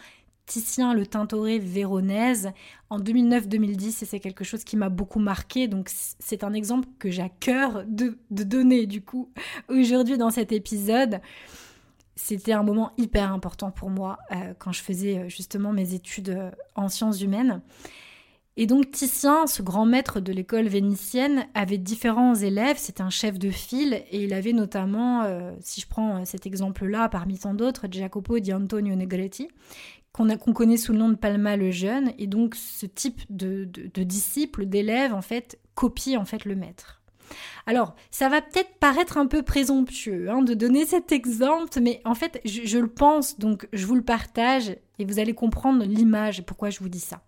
Titien 0.45 0.93
le 0.93 1.07
Tintoret 1.07 1.61
véronaise 1.61 2.51
en 2.91 3.01
2009-2010 3.01 3.87
et 3.87 4.05
c'est 4.05 4.21
quelque 4.21 4.45
chose 4.45 4.65
qui 4.65 4.77
m'a 4.77 4.91
beaucoup 4.91 5.19
marqué 5.19 5.67
donc 5.67 5.89
c'est 5.91 6.45
un 6.45 6.53
exemple 6.53 6.87
que 6.99 7.11
j'ai 7.11 7.23
à 7.23 7.31
cœur 7.31 7.85
de, 7.87 8.19
donner 8.31 8.85
du 8.85 9.01
coup 9.01 9.31
aujourd'hui 9.71 10.19
dans 10.19 10.29
cet 10.29 10.53
épisode. 10.53 11.23
C'était 12.17 12.53
un 12.53 12.65
moment 12.65 12.93
hyper 12.99 13.33
important 13.33 13.71
pour 13.71 13.89
moi 13.89 14.19
euh, 14.31 14.53
quand 14.59 14.73
je 14.73 14.83
faisais 14.83 15.21
euh, 15.21 15.29
justement 15.31 15.73
mes 15.73 15.95
études 15.95 16.29
euh, 16.29 16.51
en 16.75 16.91
sciences 16.91 17.23
humaines. 17.23 17.63
Et 18.57 18.67
donc 18.67 18.93
Titien, 18.93 19.49
ce 19.49 19.63
grand 19.63 19.85
maître 19.85 20.21
de 20.21 20.33
l'école 20.33 20.69
vénitienne, 20.69 21.47
avait 21.55 21.79
différents 21.79 22.37
élèves, 22.37 22.77
c'était 22.79 23.03
un 23.03 23.11
chef 23.11 23.39
de 23.39 23.51
file, 23.51 24.05
et 24.11 24.23
il 24.23 24.33
avait 24.33 24.53
notamment, 24.53 25.25
si 25.61 25.81
je 25.81 25.89
prends 25.89 26.25
cet 26.25 26.47
exemple-là 26.47 27.09
parmi 27.09 27.37
tant 27.37 27.53
d'autres, 27.53 27.87
Jacopo 27.91 28.39
di 28.39 28.53
Antonio 28.53 28.95
Negretti, 28.95 29.49
qu'on 30.15 30.53
connaît 30.53 30.77
sous 30.77 30.93
le 30.93 30.99
nom 30.99 31.09
de 31.09 31.17
Palma 31.17 31.57
le 31.57 31.73
Jeune, 31.73 32.13
et 32.19 32.29
donc 32.29 32.55
ce 32.55 32.87
type 32.87 33.23
de, 33.31 33.65
disciple, 34.05 34.67
d'élève, 34.67 35.13
en 35.13 35.23
fait, 35.23 35.59
copie 35.75 36.17
en 36.17 36.25
fait 36.25 36.45
le 36.45 36.55
maître. 36.55 37.03
Alors, 37.67 37.97
ça 38.13 38.29
va 38.29 38.41
peut-être 38.41 38.79
paraître 38.79 39.19
un 39.19 39.27
peu 39.27 39.43
présomptueux 39.43 40.31
hein, 40.31 40.43
de 40.43 40.55
donner 40.55 40.87
cet 40.87 41.11
exemple, 41.11 41.81
mais 41.81 42.01
en 42.05 42.15
fait, 42.15 42.41
je, 42.45 42.79
le 42.79 42.87
pense, 42.87 43.41
donc 43.41 43.67
je 43.73 43.87
vous 43.87 43.97
le 43.97 44.05
partage, 44.05 44.77
et 45.01 45.05
vous 45.05 45.19
allez 45.19 45.35
comprendre 45.35 45.85
l'image 45.85 46.45
pourquoi 46.47 46.71
je 46.71 46.79
vous 46.79 46.89
dis 46.89 47.01
ça. 47.01 47.23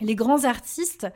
Les 0.00 0.14
grands 0.14 0.44
artistes, 0.44 1.06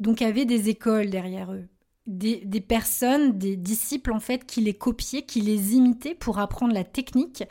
donc, 0.00 0.22
avaient 0.22 0.44
des 0.44 0.68
écoles 0.68 1.10
derrière 1.10 1.52
eux 1.52 1.68
des, 2.06 2.60
personnes, 2.60 3.38
des 3.38 3.56
disciples 3.56 4.12
en 4.12 4.20
fait, 4.20 4.44
qui 4.44 4.60
les 4.60 4.74
copiaient, 4.74 5.22
qui 5.22 5.40
les 5.40 5.74
imitaient 5.74 6.14
pour 6.14 6.38
apprendre 6.38 6.74
la 6.74 6.84
technique, 6.84 7.44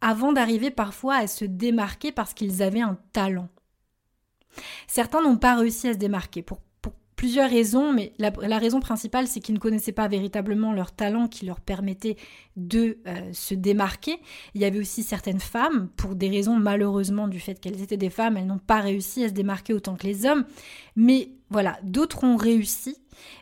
avant 0.00 0.32
d'arriver 0.32 0.70
parfois 0.70 1.16
à 1.16 1.26
se 1.26 1.44
démarquer 1.44 2.12
parce 2.12 2.34
qu'ils 2.34 2.62
avaient 2.62 2.80
un 2.80 2.98
talent. 3.12 3.48
Certains 4.86 5.22
n'ont 5.22 5.36
pas 5.36 5.56
réussi 5.56 5.88
à 5.88 5.92
se 5.92 5.98
démarquer 5.98 6.42
pour, 6.42 6.60
plusieurs 7.18 7.50
raisons, 7.50 7.92
mais 7.92 8.12
la, 8.18 8.58
raison 8.58 8.80
principale, 8.80 9.26
c'est 9.26 9.40
qu'ils 9.40 9.56
ne 9.56 9.60
connaissaient 9.60 9.92
pas 9.92 10.08
véritablement 10.08 10.72
leur 10.72 10.92
talent 10.92 11.28
qui 11.28 11.44
leur 11.44 11.60
permettait 11.60 12.16
de 12.56 12.98
euh, 13.06 13.32
se 13.32 13.54
démarquer. 13.54 14.18
Il 14.54 14.62
y 14.62 14.64
avait 14.64 14.78
aussi 14.78 15.02
certaines 15.02 15.40
femmes, 15.40 15.88
pour 15.96 16.14
des 16.14 16.30
raisons 16.30 16.56
malheureusement 16.56 17.28
du 17.28 17.40
fait 17.40 17.60
qu'elles 17.60 17.82
étaient 17.82 17.96
des 17.96 18.08
femmes, 18.08 18.36
elles 18.36 18.46
n'ont 18.46 18.58
pas 18.58 18.80
réussi 18.80 19.24
à 19.24 19.28
se 19.28 19.34
démarquer 19.34 19.74
autant 19.74 19.96
que 19.96 20.06
les 20.06 20.24
hommes. 20.24 20.44
Mais 20.96 21.32
voilà, 21.50 21.78
d'autres 21.82 22.24
ont 22.24 22.36
réussi 22.36 22.96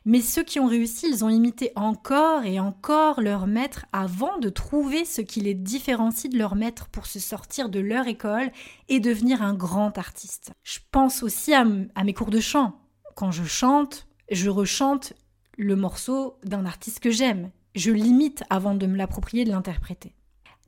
mais 0.04 0.20
ceux 0.20 0.42
qui 0.42 0.60
ont 0.60 0.66
réussi, 0.66 1.06
ils 1.08 1.24
ont 1.24 1.28
imité 1.28 1.72
encore 1.76 2.44
et 2.44 2.60
encore 2.60 3.20
leur 3.20 3.46
maître 3.46 3.86
avant 3.92 4.38
de 4.38 4.48
trouver 4.48 5.04
ce 5.04 5.20
qui 5.20 5.40
les 5.40 5.54
différencie 5.54 6.32
de 6.32 6.38
leur 6.38 6.54
maître 6.54 6.88
pour 6.88 7.06
se 7.06 7.18
sortir 7.18 7.68
de 7.68 7.80
leur 7.80 8.06
école 8.06 8.50
et 8.88 9.00
devenir 9.00 9.42
un 9.42 9.54
grand 9.54 9.98
artiste. 9.98 10.52
Je 10.62 10.78
pense 10.90 11.22
aussi 11.22 11.54
à, 11.54 11.64
mes 11.64 12.14
cours 12.14 12.30
de 12.30 12.40
chant. 12.40 12.80
Quand 13.16 13.30
je 13.30 13.44
chante, 13.44 14.06
je 14.30 14.50
rechante 14.50 15.14
le 15.56 15.74
morceau 15.74 16.38
d'un 16.44 16.66
artiste 16.66 17.00
que 17.00 17.10
j'aime. 17.10 17.50
Je 17.74 17.90
l'imite 17.90 18.44
avant 18.50 18.74
de 18.74 18.86
me 18.86 18.94
l'approprier, 18.94 19.46
de 19.46 19.50
l'interpréter. 19.50 20.14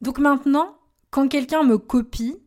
Donc 0.00 0.18
maintenant, 0.18 0.78
quand 1.10 1.28
quelqu'un 1.28 1.62
me 1.62 1.76
copie, 1.76 2.38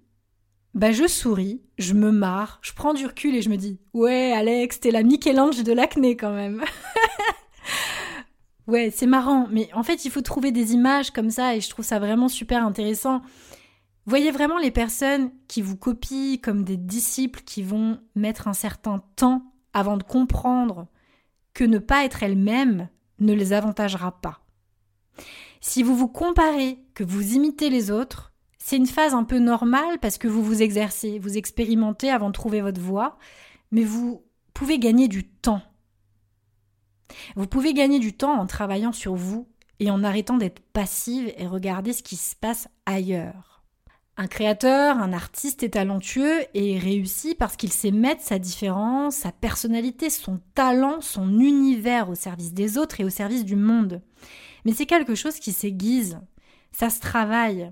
bah 0.74 0.92
je 0.92 1.08
souris, 1.08 1.62
je 1.78 1.94
me 1.94 2.12
marre, 2.12 2.58
je 2.64 2.74
prends 2.74 2.96
du 2.96 3.06
recul 3.06 3.36
et 3.36 3.44
je 3.44 3.50
me 3.50 3.58
dis 3.58 3.80
Ouais, 3.94 4.34
Alex, 4.36 4.80
t'es 4.80 4.90
la 4.90 5.04
Michel-Ange 5.04 5.62
de 5.62 5.72
l'acné 5.72 6.18
quand 6.18 6.34
même. 6.34 6.64
ouais, 8.68 8.90
c'est 8.90 9.06
marrant, 9.06 9.48
mais 9.52 9.70
en 9.76 9.84
fait, 9.84 10.04
il 10.04 10.10
faut 10.10 10.22
trouver 10.22 10.52
des 10.52 10.74
images 10.74 11.12
comme 11.12 11.30
ça 11.30 11.56
et 11.56 11.62
je 11.62 11.70
trouve 11.70 11.86
ça 11.86 12.00
vraiment 12.00 12.28
super 12.28 12.66
intéressant. 12.66 13.22
Voyez 14.08 14.32
vraiment 14.32 14.58
les 14.58 14.72
personnes 14.72 15.30
qui 15.48 15.62
vous 15.62 15.78
copient 15.78 16.40
comme 16.42 16.64
des 16.64 16.78
disciples 16.78 17.42
qui 17.46 17.62
vont 17.62 18.00
mettre 18.16 18.48
un 18.48 18.54
certain 18.54 19.04
temps 19.16 19.51
avant 19.74 19.98
de 19.98 20.04
comprendre 20.04 20.88
que 21.54 21.64
ne 21.64 21.80
pas 21.80 22.06
être 22.06 22.24
elles-mêmes 22.24 22.90
ne 23.20 23.34
les 23.34 23.54
avantagera 23.54 24.20
pas. 24.22 24.42
Si 25.60 25.84
vous 25.84 25.96
vous 25.96 26.08
comparez, 26.08 26.80
que 26.94 27.04
vous 27.04 27.34
imitez 27.36 27.70
les 27.70 27.92
autres, 27.92 28.32
c'est 28.58 28.78
une 28.78 28.88
phase 28.88 29.14
un 29.14 29.24
peu 29.24 29.40
normale 29.40 30.00
parce 30.00 30.18
que 30.18 30.28
vous 30.28 30.44
vous 30.44 30.62
exercez, 30.62 31.20
vous 31.20 31.38
expérimentez 31.38 32.10
avant 32.10 32.28
de 32.28 32.34
trouver 32.34 32.62
votre 32.62 32.82
voie, 32.82 33.18
mais 33.72 33.84
vous 33.84 34.24
pouvez 34.54 34.80
gagner 34.80 35.08
du 35.08 35.28
temps. 35.28 35.62
Vous 37.36 37.48
pouvez 37.48 37.74
gagner 37.74 38.00
du 38.00 38.14
temps 38.14 38.40
en 38.40 38.46
travaillant 38.46 38.92
sur 38.94 39.16
vous 39.16 39.48
et 39.80 39.92
en 39.92 40.04
arrêtant 40.04 40.38
d'être 40.38 40.60
passive 40.60 41.34
et 41.38 41.48
regarder 41.48 41.94
ce 41.94 42.04
qui 42.04 42.16
se 42.16 42.36
passe 42.36 42.68
ailleurs. 42.86 43.61
Un 44.18 44.28
créateur, 44.28 44.98
un 44.98 45.14
artiste 45.14 45.64
est 45.64 45.70
talentueux 45.70 46.42
et 46.54 46.78
réussi 46.78 47.34
parce 47.34 47.56
qu'il 47.56 47.72
sait 47.72 47.92
mettre 47.92 48.22
sa 48.22 48.40
différence, 48.40 49.16
sa 49.16 49.32
personnalité, 49.32 50.10
son 50.10 50.42
talent, 50.54 51.02
son 51.02 51.40
univers 51.40 52.10
au 52.10 52.16
service 52.16 52.54
des 52.54 52.78
autres 52.78 53.00
et 53.00 53.06
au 53.06 53.10
service 53.10 53.46
du 53.46 53.56
monde. 53.56 54.02
Mais 54.66 54.74
c'est 54.74 54.86
quelque 54.86 55.16
chose 55.16 55.40
qui 55.40 55.54
s'aiguise, 55.54 56.20
ça 56.72 56.90
se 56.90 57.00
travaille. 57.00 57.72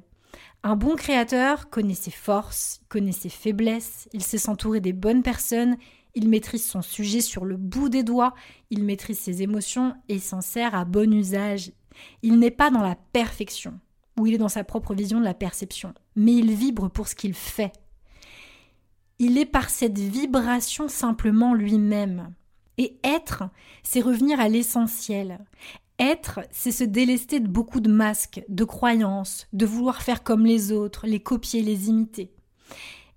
Un 0.63 0.75
bon 0.75 0.95
créateur 0.95 1.69
connaît 1.69 1.93
ses 1.93 2.11
forces, 2.11 2.81
connaît 2.89 3.11
ses 3.11 3.29
faiblesses, 3.29 4.09
il 4.13 4.23
sait 4.23 4.37
s'entourer 4.37 4.79
des 4.79 4.93
bonnes 4.93 5.23
personnes, 5.23 5.77
il 6.15 6.27
maîtrise 6.27 6.65
son 6.65 6.81
sujet 6.81 7.21
sur 7.21 7.45
le 7.45 7.57
bout 7.57 7.89
des 7.89 8.03
doigts, 8.03 8.33
il 8.69 8.83
maîtrise 8.83 9.19
ses 9.19 9.41
émotions 9.41 9.95
et 10.07 10.19
s'en 10.19 10.41
sert 10.41 10.73
à 10.73 10.85
bon 10.85 11.13
usage. 11.13 11.71
Il 12.23 12.39
n'est 12.39 12.51
pas 12.51 12.71
dans 12.71 12.81
la 12.81 12.95
perfection, 13.13 13.79
ou 14.19 14.27
il 14.27 14.35
est 14.35 14.39
dans 14.39 14.49
sa 14.49 14.63
propre 14.63 14.93
vision 14.93 15.19
de 15.19 15.25
la 15.25 15.33
perception, 15.33 15.93
mais 16.15 16.33
il 16.33 16.53
vibre 16.53 16.89
pour 16.89 17.07
ce 17.07 17.15
qu'il 17.15 17.33
fait. 17.33 17.71
Il 19.17 19.37
est 19.37 19.45
par 19.45 19.69
cette 19.69 19.97
vibration 19.97 20.87
simplement 20.87 21.53
lui-même. 21.53 22.33
Et 22.77 22.97
être, 23.03 23.43
c'est 23.83 23.99
revenir 23.99 24.39
à 24.39 24.47
l'essentiel. 24.47 25.39
Être, 25.99 26.39
c'est 26.51 26.71
se 26.71 26.85
délester 26.85 27.41
de 27.41 27.47
beaucoup 27.49 27.81
de 27.81 27.91
masques, 27.91 28.41
de 28.47 28.63
croyances, 28.63 29.47
de 29.51 29.65
vouloir 29.65 30.01
faire 30.01 30.23
comme 30.23 30.45
les 30.45 30.71
autres, 30.71 31.05
les 31.05 31.19
copier, 31.19 31.61
les 31.61 31.89
imiter. 31.89 32.31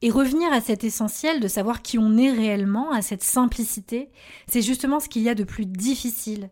Et 0.01 0.11
revenir 0.11 0.53
à 0.53 0.61
cet 0.61 0.83
essentiel 0.83 1.39
de 1.39 1.47
savoir 1.47 1.81
qui 1.81 1.97
on 1.97 2.17
est 2.17 2.33
réellement, 2.33 2.91
à 2.91 3.03
cette 3.03 3.23
simplicité, 3.23 4.11
c'est 4.49 4.63
justement 4.63 4.99
ce 4.99 5.09
qu'il 5.09 5.23
y 5.23 5.29
a 5.29 5.37
de 5.37 5.45
plus 5.45 5.67
difficile, 5.67 6.51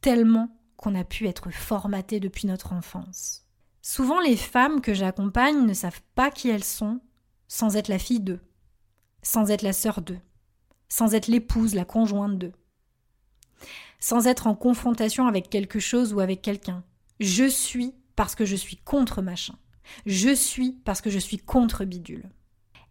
tellement 0.00 0.48
qu'on 0.76 0.96
a 0.96 1.04
pu 1.04 1.28
être 1.28 1.50
formaté 1.52 2.18
depuis 2.18 2.48
notre 2.48 2.72
enfance. 2.72 3.47
Souvent 3.82 4.20
les 4.20 4.36
femmes 4.36 4.80
que 4.80 4.94
j'accompagne 4.94 5.64
ne 5.64 5.74
savent 5.74 6.02
pas 6.14 6.30
qui 6.30 6.48
elles 6.48 6.64
sont 6.64 7.00
sans 7.46 7.76
être 7.76 7.88
la 7.88 7.98
fille 7.98 8.20
d'eux, 8.20 8.40
sans 9.22 9.50
être 9.50 9.62
la 9.62 9.72
sœur 9.72 10.02
d'eux, 10.02 10.20
sans 10.88 11.14
être 11.14 11.28
l'épouse, 11.28 11.74
la 11.74 11.84
conjointe 11.84 12.38
d'eux 12.38 12.52
sans 13.98 14.26
être 14.26 14.46
en 14.46 14.54
confrontation 14.54 15.26
avec 15.26 15.50
quelque 15.50 15.80
chose 15.80 16.12
ou 16.12 16.20
avec 16.20 16.42
quelqu'un. 16.42 16.84
Je 17.20 17.48
suis 17.48 17.94
parce 18.16 18.34
que 18.34 18.44
je 18.44 18.56
suis 18.56 18.76
contre 18.76 19.22
machin. 19.22 19.54
Je 20.06 20.34
suis 20.34 20.72
parce 20.84 21.00
que 21.00 21.10
je 21.10 21.18
suis 21.18 21.38
contre 21.38 21.84
bidule. 21.84 22.28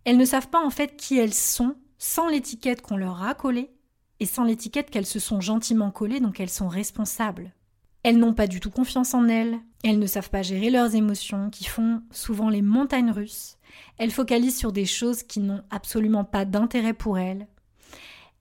Elles 0.03 0.17
ne 0.17 0.25
savent 0.25 0.50
pas 0.50 0.63
en 0.63 0.70
fait 0.70 0.96
qui 0.98 1.17
elles 1.17 1.34
sont 1.34 1.75
sans 1.98 2.27
l'étiquette 2.27 2.82
qu'on 2.82 2.98
leur 2.98 3.24
a 3.24 3.34
collée 3.34 3.72
et 4.20 4.25
sans 4.25 4.44
l'étiquette 4.44 4.89
qu'elles 4.89 5.06
se 5.06 5.20
sont 5.20 5.41
gentiment 5.41 5.91
collées, 5.91 6.20
donc 6.20 6.39
elles 6.39 6.50
sont 6.50 6.67
responsables. 6.67 7.53
Elles 8.04 8.18
n'ont 8.18 8.34
pas 8.34 8.48
du 8.48 8.60
tout 8.60 8.70
confiance 8.70 9.13
en 9.13 9.27
elles, 9.27 9.60
elles 9.84 10.00
ne 10.00 10.08
savent 10.08 10.30
pas 10.30 10.42
gérer 10.42 10.70
leurs 10.70 10.96
émotions, 10.96 11.50
qui 11.50 11.66
font 11.66 12.01
souvent 12.12 12.50
les 12.50 12.62
montagnes 12.62 13.12
russes, 13.12 13.58
elles 13.98 14.12
focalisent 14.12 14.58
sur 14.58 14.72
des 14.72 14.86
choses 14.86 15.24
qui 15.24 15.39
n'ont 15.39 15.63
absolument 15.70 16.24
pas 16.24 16.46
d'intérêt 16.46 16.94
pour 16.94 17.18
elles, 17.18 17.48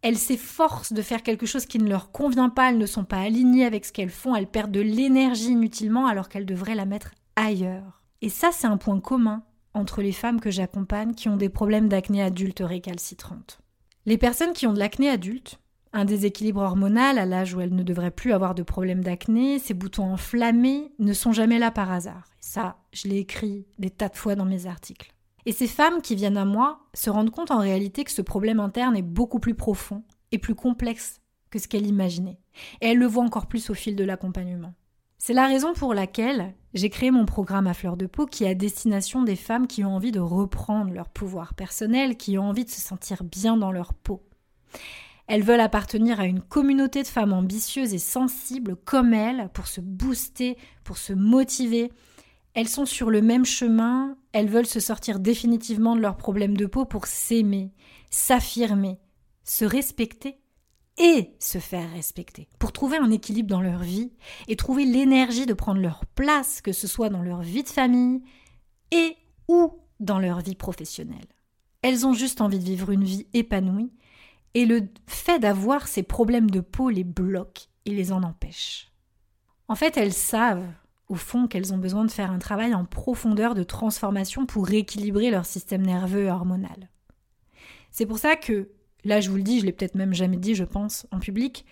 elles 0.02 0.18
s'efforcent 0.18 0.92
de 0.92 1.02
faire 1.02 1.22
quelque 1.22 1.46
chose 1.46 1.66
qui 1.66 1.78
ne 1.78 1.88
leur 1.88 2.12
convient 2.12 2.50
pas, 2.50 2.70
elles 2.70 2.78
ne 2.78 2.86
sont 2.86 3.04
pas 3.04 3.20
alignées 3.20 3.64
avec 3.64 3.84
ce 3.84 3.92
qu'elles 3.92 4.10
font, 4.10 4.36
elles 4.36 4.46
perdent 4.46 4.70
de 4.70 4.80
l'énergie 4.80 5.50
inutilement 5.50 6.06
alors 6.06 6.28
qu'elles 6.28 6.46
devraient 6.46 6.74
la 6.74 6.84
mettre 6.84 7.12
ailleurs. 7.34 8.02
Et 8.22 8.28
ça, 8.28 8.50
c'est 8.52 8.66
un 8.66 8.76
point 8.76 9.00
commun 9.00 9.42
entre 9.74 10.02
les 10.02 10.12
femmes 10.12 10.40
que 10.40 10.50
j'accompagne 10.50 11.14
qui 11.14 11.28
ont 11.28 11.36
des 11.36 11.48
problèmes 11.48 11.88
d'acné 11.88 12.22
adulte 12.22 12.62
récalcitrante. 12.64 13.58
Les 14.06 14.16
personnes 14.16 14.52
qui 14.52 14.66
ont 14.66 14.72
de 14.72 14.78
l'acné 14.78 15.10
adulte, 15.10 15.58
un 15.92 16.04
déséquilibre 16.04 16.60
hormonal 16.60 17.18
à 17.18 17.26
l'âge 17.26 17.54
où 17.54 17.60
elles 17.60 17.74
ne 17.74 17.82
devraient 17.82 18.10
plus 18.10 18.32
avoir 18.32 18.54
de 18.54 18.62
problème 18.62 19.02
d'acné, 19.02 19.58
ces 19.58 19.74
boutons 19.74 20.12
enflammés 20.12 20.92
ne 20.98 21.12
sont 21.12 21.32
jamais 21.32 21.58
là 21.58 21.70
par 21.70 21.90
hasard. 21.90 22.24
Ça, 22.40 22.76
je 22.92 23.08
l'ai 23.08 23.18
écrit 23.18 23.66
des 23.78 23.90
tas 23.90 24.08
de 24.08 24.16
fois 24.16 24.34
dans 24.34 24.44
mes 24.44 24.66
articles. 24.66 25.12
Et 25.46 25.52
ces 25.52 25.68
femmes 25.68 26.02
qui 26.02 26.16
viennent 26.16 26.36
à 26.36 26.44
moi 26.44 26.80
se 26.92 27.08
rendent 27.08 27.30
compte 27.30 27.50
en 27.50 27.60
réalité 27.60 28.04
que 28.04 28.10
ce 28.10 28.22
problème 28.22 28.60
interne 28.60 28.96
est 28.96 29.02
beaucoup 29.02 29.38
plus 29.38 29.54
profond 29.54 30.02
et 30.32 30.38
plus 30.38 30.56
complexe 30.56 31.20
que 31.50 31.58
ce 31.58 31.68
qu'elles 31.68 31.86
imaginaient. 31.86 32.40
Et 32.80 32.88
elles 32.88 32.98
le 32.98 33.06
voient 33.06 33.24
encore 33.24 33.46
plus 33.46 33.70
au 33.70 33.74
fil 33.74 33.94
de 33.94 34.04
l'accompagnement. 34.04 34.74
C'est 35.18 35.32
la 35.32 35.46
raison 35.46 35.72
pour 35.72 35.94
laquelle 35.94 36.54
j'ai 36.74 36.90
créé 36.90 37.10
mon 37.10 37.24
programme 37.24 37.66
à 37.66 37.74
fleur 37.74 37.96
de 37.96 38.06
peau 38.06 38.26
qui 38.26 38.44
est 38.44 38.50
à 38.50 38.54
destination 38.54 39.22
des 39.22 39.36
femmes 39.36 39.66
qui 39.66 39.84
ont 39.84 39.94
envie 39.94 40.12
de 40.12 40.20
reprendre 40.20 40.92
leur 40.92 41.08
pouvoir 41.08 41.54
personnel, 41.54 42.16
qui 42.16 42.38
ont 42.38 42.48
envie 42.48 42.64
de 42.64 42.70
se 42.70 42.80
sentir 42.80 43.24
bien 43.24 43.56
dans 43.56 43.72
leur 43.72 43.94
peau. 43.94 44.22
Elles 45.26 45.42
veulent 45.42 45.60
appartenir 45.60 46.20
à 46.20 46.26
une 46.26 46.40
communauté 46.40 47.02
de 47.02 47.08
femmes 47.08 47.32
ambitieuses 47.32 47.94
et 47.94 47.98
sensibles 47.98 48.76
comme 48.76 49.12
elles 49.12 49.50
pour 49.52 49.66
se 49.66 49.80
booster, 49.80 50.56
pour 50.84 50.98
se 50.98 51.12
motiver. 51.12 51.90
Elles 52.54 52.68
sont 52.68 52.86
sur 52.86 53.10
le 53.10 53.22
même 53.22 53.44
chemin, 53.44 54.16
elles 54.32 54.48
veulent 54.48 54.66
se 54.66 54.80
sortir 54.80 55.18
définitivement 55.18 55.96
de 55.96 56.00
leurs 56.00 56.16
problèmes 56.16 56.56
de 56.56 56.66
peau 56.66 56.84
pour 56.84 57.06
s'aimer, 57.06 57.72
s'affirmer, 58.10 58.98
se 59.44 59.64
respecter 59.64 60.38
et 60.98 61.34
se 61.38 61.58
faire 61.58 61.90
respecter, 61.92 62.48
pour 62.58 62.72
trouver 62.72 62.96
un 62.96 63.10
équilibre 63.10 63.50
dans 63.50 63.60
leur 63.60 63.80
vie 63.80 64.12
et 64.48 64.56
trouver 64.56 64.86
l'énergie 64.86 65.44
de 65.44 65.52
prendre 65.52 65.80
leur 65.80 66.06
place, 66.06 66.62
que 66.62 66.72
ce 66.72 66.86
soit 66.86 67.10
dans 67.10 67.22
leur 67.22 67.42
vie 67.42 67.62
de 67.64 67.68
famille 67.68 68.22
et 68.92 69.16
ou 69.48 69.72
dans 70.00 70.18
leur 70.18 70.40
vie 70.40 70.54
professionnelle. 70.54 71.26
Elles 71.82 72.06
ont 72.06 72.14
juste 72.14 72.40
envie 72.40 72.58
de 72.58 72.64
vivre 72.64 72.90
une 72.90 73.04
vie 73.04 73.26
épanouie 73.34 73.92
et 74.56 74.66
le 74.66 74.88
fait 75.06 75.38
d'avoir 75.38 75.86
ces 75.86 76.02
problèmes 76.02 76.50
de 76.50 76.60
peau 76.60 76.90
les 76.90 77.04
bloque 77.04 77.68
et 77.84 77.90
les 77.90 78.12
en 78.12 78.22
empêche. 78.22 78.90
En 79.68 79.74
fait, 79.74 79.96
elles 79.96 80.12
savent, 80.12 80.66
au 81.08 81.14
fond, 81.14 81.46
qu'elles 81.46 81.72
ont 81.72 81.78
besoin 81.78 82.04
de 82.04 82.10
faire 82.10 82.30
un 82.30 82.38
travail 82.38 82.74
en 82.74 82.84
profondeur 82.84 83.54
de 83.54 83.62
transformation 83.62 84.46
pour 84.46 84.66
rééquilibrer 84.66 85.30
leur 85.30 85.46
système 85.46 85.86
nerveux 85.86 86.24
et 86.24 86.30
hormonal. 86.30 86.88
C'est 87.90 88.06
pour 88.06 88.18
ça 88.18 88.36
que 88.36 88.70
Là, 89.06 89.20
je 89.20 89.30
vous 89.30 89.36
le 89.36 89.44
dis, 89.44 89.60
je 89.60 89.64
l'ai 89.64 89.72
peut-être 89.72 89.94
même 89.94 90.14
jamais 90.14 90.36
dit, 90.36 90.56
je 90.56 90.64
pense, 90.64 91.06
en 91.12 91.20
public. 91.20 91.64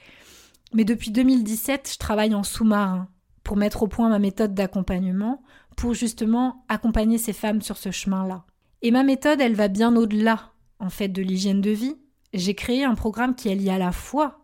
Mais 0.73 0.85
depuis 0.85 1.11
2017, 1.11 1.91
je 1.95 1.99
travaille 1.99 2.33
en 2.33 2.45
sous-marin 2.45 3.09
pour 3.43 3.57
mettre 3.57 3.83
au 3.83 3.89
point 3.89 4.09
ma 4.09 4.21
méthode 4.21 4.55
d'accompagnement, 4.55 5.43
pour 5.77 5.95
justement 5.95 6.65
accompagner 6.69 7.19
ces 7.19 7.33
femmes 7.33 7.61
sur 7.61 7.77
ce 7.77 7.91
chemin-là. 7.91 8.45
Et 8.83 8.93
ma 8.93 9.03
méthode, 9.03 9.41
elle 9.41 9.57
va 9.57 9.67
bien 9.67 9.97
au-delà, 9.97 10.53
en 10.79 10.91
fait, 10.91 11.09
de 11.09 11.23
l'hygiène 11.23 11.61
de 11.61 11.71
vie. 11.71 11.97
J'ai 12.35 12.55
créé 12.55 12.85
un 12.85 12.97
programme 12.97 13.37
qui 13.37 13.49
allie 13.49 13.71
à 13.71 13.79
la 13.79 13.93
fois 13.93 14.41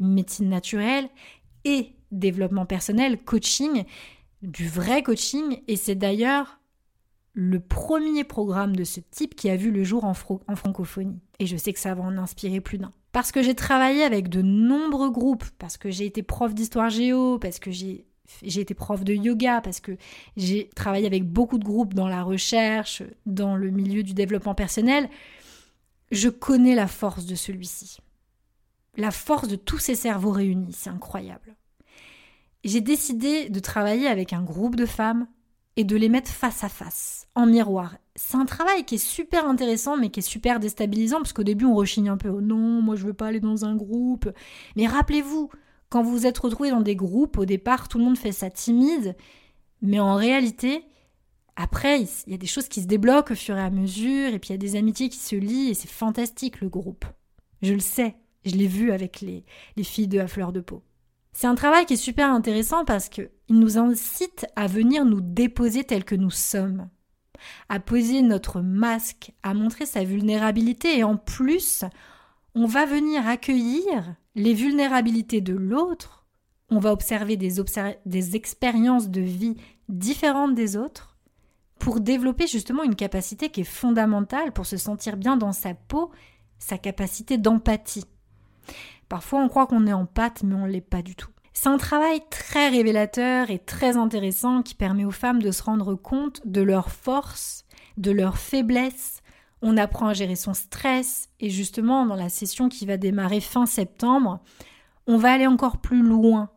médecine 0.00 0.48
naturelle 0.48 1.08
et 1.64 1.90
développement 2.10 2.66
personnel, 2.66 3.22
coaching, 3.22 3.84
du 4.42 4.66
vrai 4.66 5.02
coaching, 5.02 5.60
et 5.68 5.76
c'est 5.76 5.94
d'ailleurs 5.94 6.58
le 7.34 7.60
premier 7.60 8.24
programme 8.24 8.74
de 8.74 8.84
ce 8.84 9.00
type 9.00 9.34
qui 9.34 9.50
a 9.50 9.56
vu 9.56 9.70
le 9.70 9.84
jour 9.84 10.04
en, 10.04 10.14
francophonie. 10.14 11.20
Et 11.38 11.46
je 11.46 11.56
sais 11.56 11.72
que 11.72 11.80
ça 11.80 11.94
va 11.94 12.02
en 12.02 12.16
inspirer 12.16 12.60
plus 12.60 12.78
d'un. 12.78 12.92
Parce 13.12 13.30
que 13.30 13.42
j'ai 13.42 13.54
travaillé 13.54 14.04
avec 14.04 14.28
de 14.28 14.40
nombreux 14.40 15.10
groupes, 15.10 15.44
parce 15.58 15.76
que 15.76 15.90
j'ai 15.90 16.06
été 16.06 16.22
prof 16.22 16.54
d'histoire 16.54 16.90
géo, 16.90 17.38
parce 17.38 17.58
que 17.58 17.70
j'ai 17.70 18.06
j'ai 18.42 18.62
été 18.62 18.72
prof 18.72 19.04
de 19.04 19.12
yoga 19.12 19.60
parce 19.60 19.80
que 19.80 19.98
j'ai 20.38 20.70
travaillé 20.74 21.06
avec 21.06 21.24
beaucoup 21.24 21.58
de 21.58 21.64
groupes 21.64 21.92
dans 21.92 22.08
la 22.08 22.22
recherche, 22.22 23.02
dans 23.26 23.54
le 23.54 23.70
milieu 23.70 24.02
du 24.02 24.14
développement 24.14 24.54
personnel. 24.54 25.10
Je 26.14 26.28
connais 26.28 26.76
la 26.76 26.86
force 26.86 27.26
de 27.26 27.34
celui-ci. 27.34 27.98
La 28.96 29.10
force 29.10 29.48
de 29.48 29.56
tous 29.56 29.78
ces 29.78 29.96
cerveaux 29.96 30.30
réunis, 30.30 30.72
c'est 30.72 30.88
incroyable. 30.88 31.56
J'ai 32.62 32.80
décidé 32.80 33.50
de 33.50 33.58
travailler 33.58 34.06
avec 34.06 34.32
un 34.32 34.42
groupe 34.42 34.76
de 34.76 34.86
femmes 34.86 35.26
et 35.74 35.82
de 35.82 35.96
les 35.96 36.08
mettre 36.08 36.30
face 36.30 36.62
à 36.62 36.68
face, 36.68 37.26
en 37.34 37.46
miroir. 37.46 37.96
C'est 38.14 38.36
un 38.36 38.44
travail 38.44 38.84
qui 38.84 38.94
est 38.94 39.04
super 39.04 39.48
intéressant, 39.48 39.96
mais 39.96 40.10
qui 40.10 40.20
est 40.20 40.22
super 40.22 40.60
déstabilisant, 40.60 41.16
parce 41.16 41.32
qu'au 41.32 41.42
début, 41.42 41.64
on 41.64 41.74
rechigne 41.74 42.08
un 42.08 42.16
peu. 42.16 42.28
Oh 42.28 42.40
non, 42.40 42.80
moi, 42.80 42.94
je 42.94 43.04
veux 43.06 43.12
pas 43.12 43.26
aller 43.26 43.40
dans 43.40 43.64
un 43.64 43.74
groupe. 43.74 44.30
Mais 44.76 44.86
rappelez-vous, 44.86 45.50
quand 45.88 46.04
vous 46.04 46.12
vous 46.12 46.26
êtes 46.26 46.38
retrouvés 46.38 46.70
dans 46.70 46.80
des 46.80 46.94
groupes, 46.94 47.38
au 47.38 47.44
départ, 47.44 47.88
tout 47.88 47.98
le 47.98 48.04
monde 48.04 48.18
fait 48.18 48.30
ça 48.30 48.50
timide, 48.50 49.16
mais 49.82 49.98
en 49.98 50.14
réalité, 50.14 50.84
après, 51.56 52.02
il 52.02 52.32
y 52.32 52.34
a 52.34 52.38
des 52.38 52.46
choses 52.46 52.68
qui 52.68 52.82
se 52.82 52.86
débloquent 52.86 53.32
au 53.32 53.36
fur 53.36 53.56
et 53.56 53.62
à 53.62 53.70
mesure, 53.70 54.32
et 54.32 54.38
puis 54.38 54.48
il 54.48 54.52
y 54.52 54.54
a 54.54 54.58
des 54.58 54.76
amitiés 54.76 55.08
qui 55.08 55.18
se 55.18 55.36
lient, 55.36 55.70
et 55.70 55.74
c'est 55.74 55.90
fantastique, 55.90 56.60
le 56.60 56.68
groupe. 56.68 57.04
Je 57.62 57.72
le 57.72 57.80
sais, 57.80 58.16
je 58.44 58.56
l'ai 58.56 58.66
vu 58.66 58.90
avec 58.90 59.20
les, 59.20 59.44
les 59.76 59.84
filles 59.84 60.08
de 60.08 60.18
à 60.18 60.26
fleur 60.26 60.52
de 60.52 60.60
peau. 60.60 60.82
C'est 61.32 61.46
un 61.46 61.54
travail 61.54 61.86
qui 61.86 61.94
est 61.94 61.96
super 61.96 62.30
intéressant 62.30 62.84
parce 62.84 63.08
qu'il 63.08 63.30
nous 63.48 63.78
incite 63.78 64.46
à 64.56 64.66
venir 64.66 65.04
nous 65.04 65.20
déposer 65.20 65.84
tels 65.84 66.04
que 66.04 66.14
nous 66.14 66.30
sommes, 66.30 66.88
à 67.68 67.80
poser 67.80 68.22
notre 68.22 68.60
masque, 68.60 69.32
à 69.42 69.54
montrer 69.54 69.86
sa 69.86 70.04
vulnérabilité 70.04 70.98
et 70.98 71.04
en 71.04 71.16
plus, 71.16 71.84
on 72.54 72.66
va 72.66 72.86
venir 72.86 73.26
accueillir 73.26 74.14
les 74.36 74.54
vulnérabilités 74.54 75.40
de 75.40 75.54
l'autre, 75.54 76.24
on 76.70 76.78
va 76.78 76.92
observer 76.92 77.36
des 77.36 78.36
expériences 78.36 79.08
de 79.08 79.20
vie 79.20 79.56
différentes 79.88 80.54
des 80.54 80.76
autres 80.76 81.13
pour 81.84 82.00
développer 82.00 82.46
justement 82.46 82.82
une 82.82 82.94
capacité 82.94 83.50
qui 83.50 83.60
est 83.60 83.64
fondamentale 83.64 84.52
pour 84.52 84.64
se 84.64 84.78
sentir 84.78 85.18
bien 85.18 85.36
dans 85.36 85.52
sa 85.52 85.74
peau, 85.74 86.10
sa 86.58 86.78
capacité 86.78 87.36
d'empathie. 87.36 88.06
Parfois, 89.10 89.40
on 89.40 89.50
croit 89.50 89.66
qu'on 89.66 89.86
est 89.86 89.92
en 89.92 90.06
pâte, 90.06 90.44
mais 90.44 90.54
on 90.54 90.64
ne 90.64 90.70
l'est 90.70 90.80
pas 90.80 91.02
du 91.02 91.14
tout. 91.14 91.28
C'est 91.52 91.68
un 91.68 91.76
travail 91.76 92.22
très 92.30 92.70
révélateur 92.70 93.50
et 93.50 93.58
très 93.58 93.98
intéressant 93.98 94.62
qui 94.62 94.74
permet 94.74 95.04
aux 95.04 95.10
femmes 95.10 95.42
de 95.42 95.50
se 95.50 95.62
rendre 95.62 95.94
compte 95.94 96.40
de 96.46 96.62
leurs 96.62 96.90
forces, 96.90 97.66
de 97.98 98.12
leurs 98.12 98.38
faiblesses. 98.38 99.20
On 99.60 99.76
apprend 99.76 100.06
à 100.06 100.14
gérer 100.14 100.36
son 100.36 100.54
stress 100.54 101.28
et 101.38 101.50
justement, 101.50 102.06
dans 102.06 102.16
la 102.16 102.30
session 102.30 102.70
qui 102.70 102.86
va 102.86 102.96
démarrer 102.96 103.42
fin 103.42 103.66
septembre, 103.66 104.40
on 105.06 105.18
va 105.18 105.32
aller 105.32 105.46
encore 105.46 105.76
plus 105.76 106.02
loin. 106.02 106.48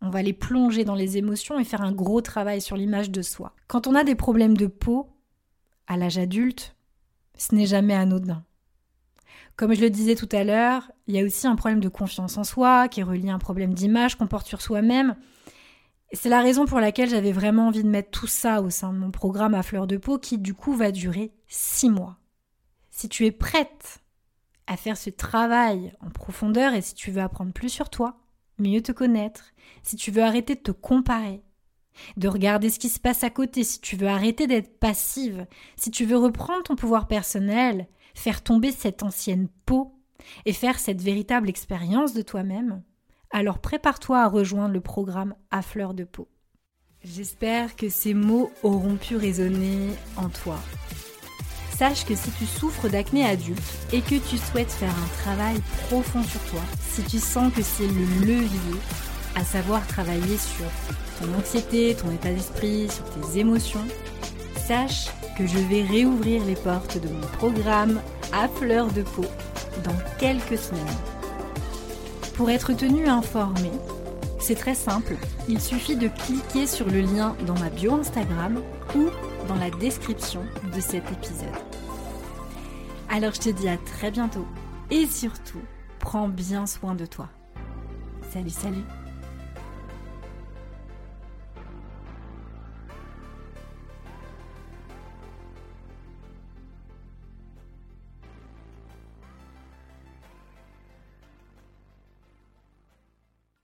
On 0.00 0.10
va 0.10 0.20
aller 0.20 0.32
plonger 0.32 0.84
dans 0.84 0.94
les 0.94 1.16
émotions 1.16 1.58
et 1.58 1.64
faire 1.64 1.82
un 1.82 1.92
gros 1.92 2.20
travail 2.20 2.60
sur 2.60 2.76
l'image 2.76 3.10
de 3.10 3.22
soi. 3.22 3.54
Quand 3.66 3.86
on 3.86 3.94
a 3.94 4.04
des 4.04 4.14
problèmes 4.14 4.56
de 4.56 4.66
peau, 4.66 5.08
à 5.86 5.96
l'âge 5.96 6.18
adulte, 6.18 6.76
ce 7.36 7.54
n'est 7.54 7.66
jamais 7.66 7.94
anodin. 7.94 8.44
Comme 9.56 9.74
je 9.74 9.80
le 9.80 9.90
disais 9.90 10.14
tout 10.14 10.28
à 10.30 10.44
l'heure, 10.44 10.90
il 11.08 11.16
y 11.16 11.20
a 11.20 11.24
aussi 11.24 11.46
un 11.48 11.56
problème 11.56 11.80
de 11.80 11.88
confiance 11.88 12.38
en 12.38 12.44
soi 12.44 12.88
qui 12.88 13.00
est 13.00 13.28
un 13.28 13.38
problème 13.38 13.74
d'image 13.74 14.16
qu'on 14.16 14.28
porte 14.28 14.46
sur 14.46 14.62
soi-même. 14.62 15.16
C'est 16.12 16.28
la 16.28 16.40
raison 16.40 16.64
pour 16.64 16.78
laquelle 16.78 17.10
j'avais 17.10 17.32
vraiment 17.32 17.66
envie 17.66 17.82
de 17.82 17.88
mettre 17.88 18.10
tout 18.10 18.28
ça 18.28 18.62
au 18.62 18.70
sein 18.70 18.92
de 18.92 18.98
mon 18.98 19.10
programme 19.10 19.54
à 19.54 19.64
fleur 19.64 19.86
de 19.86 19.96
peau 19.96 20.18
qui 20.18 20.38
du 20.38 20.54
coup 20.54 20.74
va 20.74 20.92
durer 20.92 21.32
six 21.48 21.90
mois. 21.90 22.18
Si 22.90 23.08
tu 23.08 23.26
es 23.26 23.32
prête 23.32 24.00
à 24.68 24.76
faire 24.76 24.96
ce 24.96 25.10
travail 25.10 25.92
en 26.00 26.10
profondeur 26.10 26.74
et 26.74 26.80
si 26.80 26.94
tu 26.94 27.10
veux 27.10 27.20
apprendre 27.20 27.52
plus 27.52 27.68
sur 27.68 27.90
toi, 27.90 28.16
mieux 28.58 28.82
te 28.82 28.92
connaître, 28.92 29.52
si 29.82 29.96
tu 29.96 30.10
veux 30.10 30.22
arrêter 30.22 30.54
de 30.54 30.60
te 30.60 30.70
comparer, 30.70 31.42
de 32.16 32.28
regarder 32.28 32.70
ce 32.70 32.78
qui 32.78 32.88
se 32.88 33.00
passe 33.00 33.24
à 33.24 33.30
côté, 33.30 33.64
si 33.64 33.80
tu 33.80 33.96
veux 33.96 34.08
arrêter 34.08 34.46
d'être 34.46 34.78
passive, 34.78 35.46
si 35.76 35.90
tu 35.90 36.04
veux 36.04 36.16
reprendre 36.16 36.62
ton 36.62 36.76
pouvoir 36.76 37.08
personnel, 37.08 37.88
faire 38.14 38.42
tomber 38.42 38.72
cette 38.72 39.02
ancienne 39.02 39.48
peau 39.66 39.94
et 40.44 40.52
faire 40.52 40.78
cette 40.78 41.02
véritable 41.02 41.48
expérience 41.48 42.14
de 42.14 42.22
toi-même, 42.22 42.82
alors 43.30 43.58
prépare-toi 43.58 44.20
à 44.20 44.28
rejoindre 44.28 44.74
le 44.74 44.80
programme 44.80 45.34
à 45.50 45.62
fleur 45.62 45.94
de 45.94 46.04
peau. 46.04 46.28
J'espère 47.04 47.76
que 47.76 47.88
ces 47.88 48.14
mots 48.14 48.50
auront 48.62 48.96
pu 48.96 49.16
résonner 49.16 49.90
en 50.16 50.28
toi. 50.28 50.58
Sache 51.78 52.04
que 52.04 52.16
si 52.16 52.32
tu 52.32 52.44
souffres 52.44 52.88
d'acné 52.88 53.24
adulte 53.24 53.62
et 53.92 54.00
que 54.00 54.16
tu 54.16 54.36
souhaites 54.36 54.72
faire 54.72 54.90
un 54.90 55.22
travail 55.22 55.60
profond 55.86 56.24
sur 56.24 56.40
toi, 56.50 56.60
si 56.90 57.02
tu 57.02 57.20
sens 57.20 57.52
que 57.54 57.62
c'est 57.62 57.86
le 57.86 58.26
levier, 58.26 58.80
à 59.36 59.44
savoir 59.44 59.86
travailler 59.86 60.38
sur 60.38 60.64
ton 61.20 61.32
anxiété, 61.38 61.94
ton 61.94 62.10
état 62.10 62.32
d'esprit, 62.32 62.88
sur 62.90 63.04
tes 63.04 63.38
émotions, 63.38 63.86
sache 64.66 65.06
que 65.38 65.46
je 65.46 65.58
vais 65.58 65.82
réouvrir 65.82 66.44
les 66.46 66.56
portes 66.56 66.98
de 67.00 67.08
mon 67.08 67.26
programme 67.38 68.00
à 68.32 68.48
fleur 68.48 68.88
de 68.88 69.02
peau 69.02 69.26
dans 69.84 69.96
quelques 70.18 70.58
semaines. 70.58 70.82
Pour 72.34 72.50
être 72.50 72.72
tenu 72.72 73.06
informé, 73.06 73.70
c'est 74.40 74.56
très 74.56 74.74
simple, 74.74 75.14
il 75.48 75.60
suffit 75.60 75.94
de 75.94 76.08
cliquer 76.08 76.66
sur 76.66 76.86
le 76.86 77.02
lien 77.02 77.36
dans 77.46 77.56
ma 77.60 77.70
bio 77.70 77.94
Instagram 77.94 78.60
ou 78.96 79.10
dans 79.46 79.56
la 79.56 79.70
description 79.70 80.42
de 80.74 80.80
cet 80.80 81.04
épisode. 81.12 81.67
Alors 83.10 83.32
je 83.32 83.40
te 83.40 83.48
dis 83.48 83.68
à 83.68 83.78
très 83.78 84.10
bientôt 84.10 84.46
et 84.90 85.06
surtout, 85.06 85.60
prends 85.98 86.28
bien 86.28 86.66
soin 86.66 86.94
de 86.94 87.06
toi. 87.06 87.28
Salut, 88.30 88.50
salut 88.50 88.84